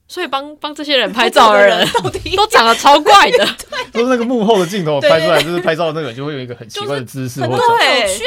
[0.09, 1.87] 所以帮帮这些人拍照的人
[2.37, 3.47] 都长得超怪的，
[3.93, 7.63] 都是那个幕后的镜头拍出来，就是拍照的那个就会有一个很奇怪的姿势，或者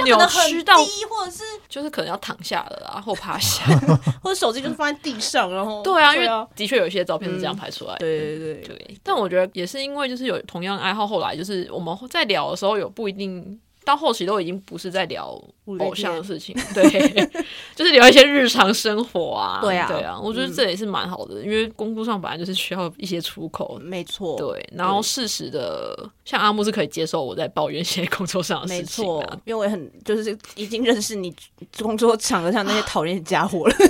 [0.04, 3.64] 扭曲到，或者是就是可能要躺下了啊，或趴下，
[4.24, 8.54] 或者手机就是放在地上，然后对啊，因为的确有一些照片是这样拍出来，对对对。
[8.64, 8.98] 对。
[9.04, 13.60] 但我觉得也是因为就是有同样爱好，后来就是我们在聊的时候有不一定。
[13.86, 15.42] 到后期都已经不是在聊
[15.80, 16.84] 偶像的事情，对，
[17.76, 31.34] 就是聊一些日常生活啊，对啊，对啊，我觉得这也是蛮好的，因为工作上本来就是需要一些出口，没错，对，然后适时的，像阿木是可以接受我在抱怨一些 工作上的事情，没错，因为我也很就是已经认识你
[31.80, 33.76] 工作场合上那些讨厌的家伙了。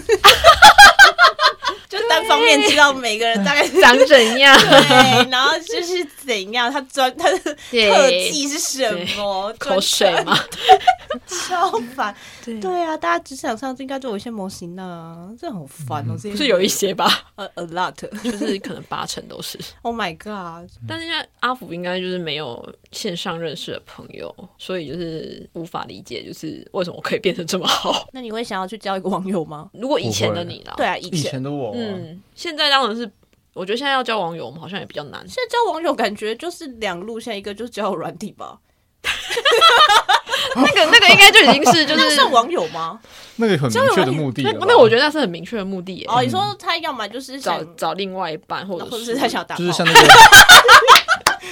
[1.89, 9.53] 就单方面知道每个人大概 长怎样，对，然后就是怎样，他专他的特技是什么？
[9.59, 10.37] 口水吗？
[11.27, 12.13] 超烦。
[12.61, 16.15] 对啊，大家职场上应该都有一些模型呢，这很烦哦。
[16.21, 17.31] 不是有一些吧？
[17.35, 19.57] 呃，a lot，就是可能八成都是。
[19.81, 20.69] Oh my god！
[20.87, 28.07] 但是因为阿福应该就是没有线上认识的朋友，所以就是无法理解，就是为什么可以变成这么好。
[28.11, 29.69] 那你会想要去交一个网友吗？
[29.73, 31.73] 如果以前的你啦，对啊，以前的我。
[31.85, 33.09] 嗯，现在当然是，
[33.53, 35.19] 我觉得现在要交网友，我们好像也比较难。
[35.27, 38.57] 现在交网友感觉就是两路线，一个就是交友软体吧。
[40.55, 42.99] 那个那个应该就已经是就是算网友吗？
[43.35, 44.41] 那个很明确的目的。
[44.43, 46.05] 那我觉得那是很明确的目的。
[46.07, 49.99] 哦，你说他要么就是找找另外一半，或者或者是他想打，就是像那个。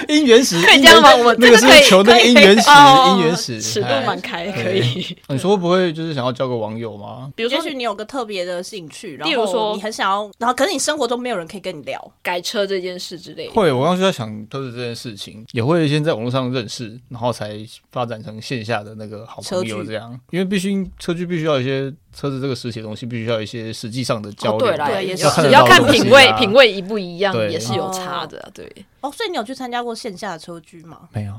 [0.07, 1.15] 姻缘石，可以这样吗？
[1.15, 5.15] 我们那个是求那个姻缘石，姻缘石尺度蛮开，可以。
[5.27, 7.31] 你说会不会就是想要交个网友吗？
[7.35, 13.53] 比如说，也许你有个特别的兴趣，例如说你很想要，然后可是你生活中没有人可以跟你聊改车这件事之类的。
[13.53, 17.59] 会，我刚刚就在想车子这件事情，也会先在网络上认识，然后才
[17.91, 20.19] 发展成线下的那个好朋友这样。
[20.31, 21.93] 因为必须车距必须要一些。
[22.13, 24.67] 车子这个实体的东西，必须要一些实际上的交流。
[24.67, 28.51] 哦、对啦，也是只要看品味，品味一不一样，也是有差的。
[28.53, 28.71] 对。
[29.01, 31.09] 哦，所以你有去参加过线下的车居吗？
[31.11, 31.33] 没有。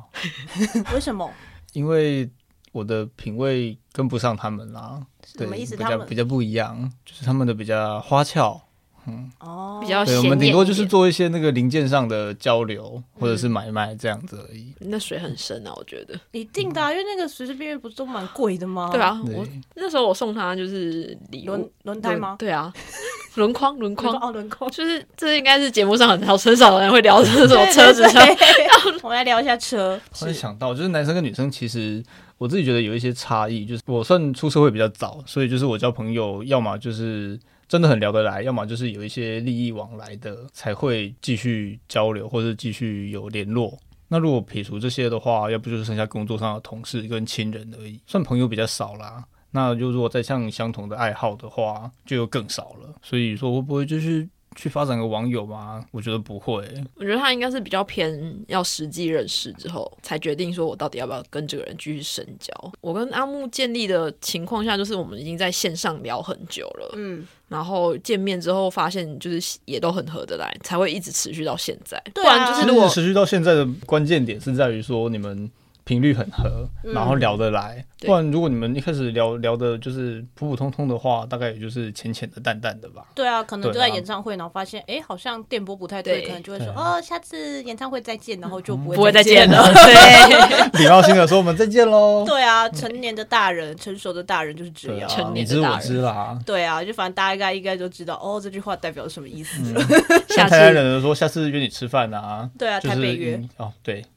[0.93, 1.31] 为什么？
[1.73, 2.29] 因为
[2.73, 5.01] 我的品味跟不上他们啦。
[5.37, 5.77] 什么意思？
[5.77, 8.61] 比较比较不一样，就是他们的比较花俏。
[9.07, 14.73] 嗯哦，比较对，我们顶多就是做一些那个零件上的交流，或者是买卖这样子而已。
[14.81, 16.19] 那水很深啊，我觉得。
[16.33, 18.91] 一定的，啊因为那个随随便便不是都蛮贵的吗？
[18.93, 22.37] 对啊，我那时候我送他就是礼物轮轮胎吗？
[22.39, 22.73] 对啊，
[23.37, 28.23] 轮框轮框哦轮框，就是这应该是节目上很少很少人会聊的这种 车子上。
[29.03, 30.01] 我们来聊一下车。
[30.13, 32.03] 突然想到，就是男生跟女生其实
[32.39, 37.39] 我自己觉得有一些差异，就是我算出社会比较早，所以就是我交朋友要么就是。
[37.69, 43.79] 真的很聊得来，要么就是有一些利益往来的才会继续交流，或者继续有联络。
[44.09, 49.25] 那如果撇除这些的话，要不就是剩下工作上的同事跟亲人而已，算朋友比较少啦。
[49.51, 52.95] 那就如果再像相同的爱好的话，就又更少了。
[53.03, 54.29] 所以说，会不会就是？
[54.55, 55.85] 去发展个网友吗？
[55.91, 56.65] 我觉得不会。
[56.97, 62.53] 我觉得他应该是比较偏要实际认识之后才决定说，我到底要不要跟这个人继续深交。
[62.81, 72.03] 我跟阿木建立的情况下，就是我们已经在线上聊很久了，嗯，然后见面之后发现就是也都很合得来，才会一直持续到现在。
[72.15, 75.51] 对啊，不然就是如果持续到现在的关键点是在于说你们。
[75.85, 77.85] 频率很合，然后聊得来。
[78.01, 83.05] 嗯、不然，如果你们一开始聊聊的就是普普通通的话，大概也就是浅浅的、淡淡的吧。
[83.15, 89.63] 对啊，可能就在演唱会，然后发现，哎、啊，好像电波不太对，对可能就会说，哦，下次演唱会再见，然后就不会、嗯、不会再见了。
[89.73, 92.25] 对，礼貌性的说，我们再见喽。
[92.27, 95.09] 对啊，成年的大人，成熟的大人就是这样。
[95.09, 96.39] 成年的大人，你知我知啦。
[96.47, 99.61] 对啊，就反正大家应该应该都知道，哦，这句话代表什么意思。
[99.63, 99.75] 嗯、
[100.35, 102.49] 下次台湾人说，下次约你吃饭啊。
[102.59, 103.41] 对啊，就是、台北约。
[103.59, 104.05] 哦，对。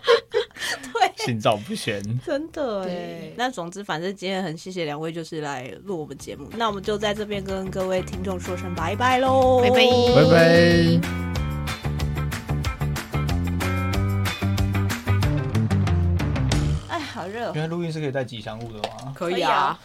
[1.24, 3.30] 心照不宣，真的哎。
[3.36, 6.48] 那总之，反正今天很谢谢两位，就是来录我们节目。
[6.56, 9.76] 那我们就在这边跟各位听众说声拜拜喽，拜拜，
[10.14, 10.40] 拜拜。
[16.88, 17.52] 哎，好热！
[17.54, 19.12] 原来录音是可以带吉祥物的吗？
[19.14, 19.78] 可以啊。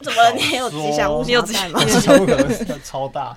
[0.00, 0.32] 怎么了？
[0.32, 1.22] 你有吉祥物？
[1.24, 1.84] 你有吉祥物吗？
[1.84, 3.36] 吉祥物可能是超大。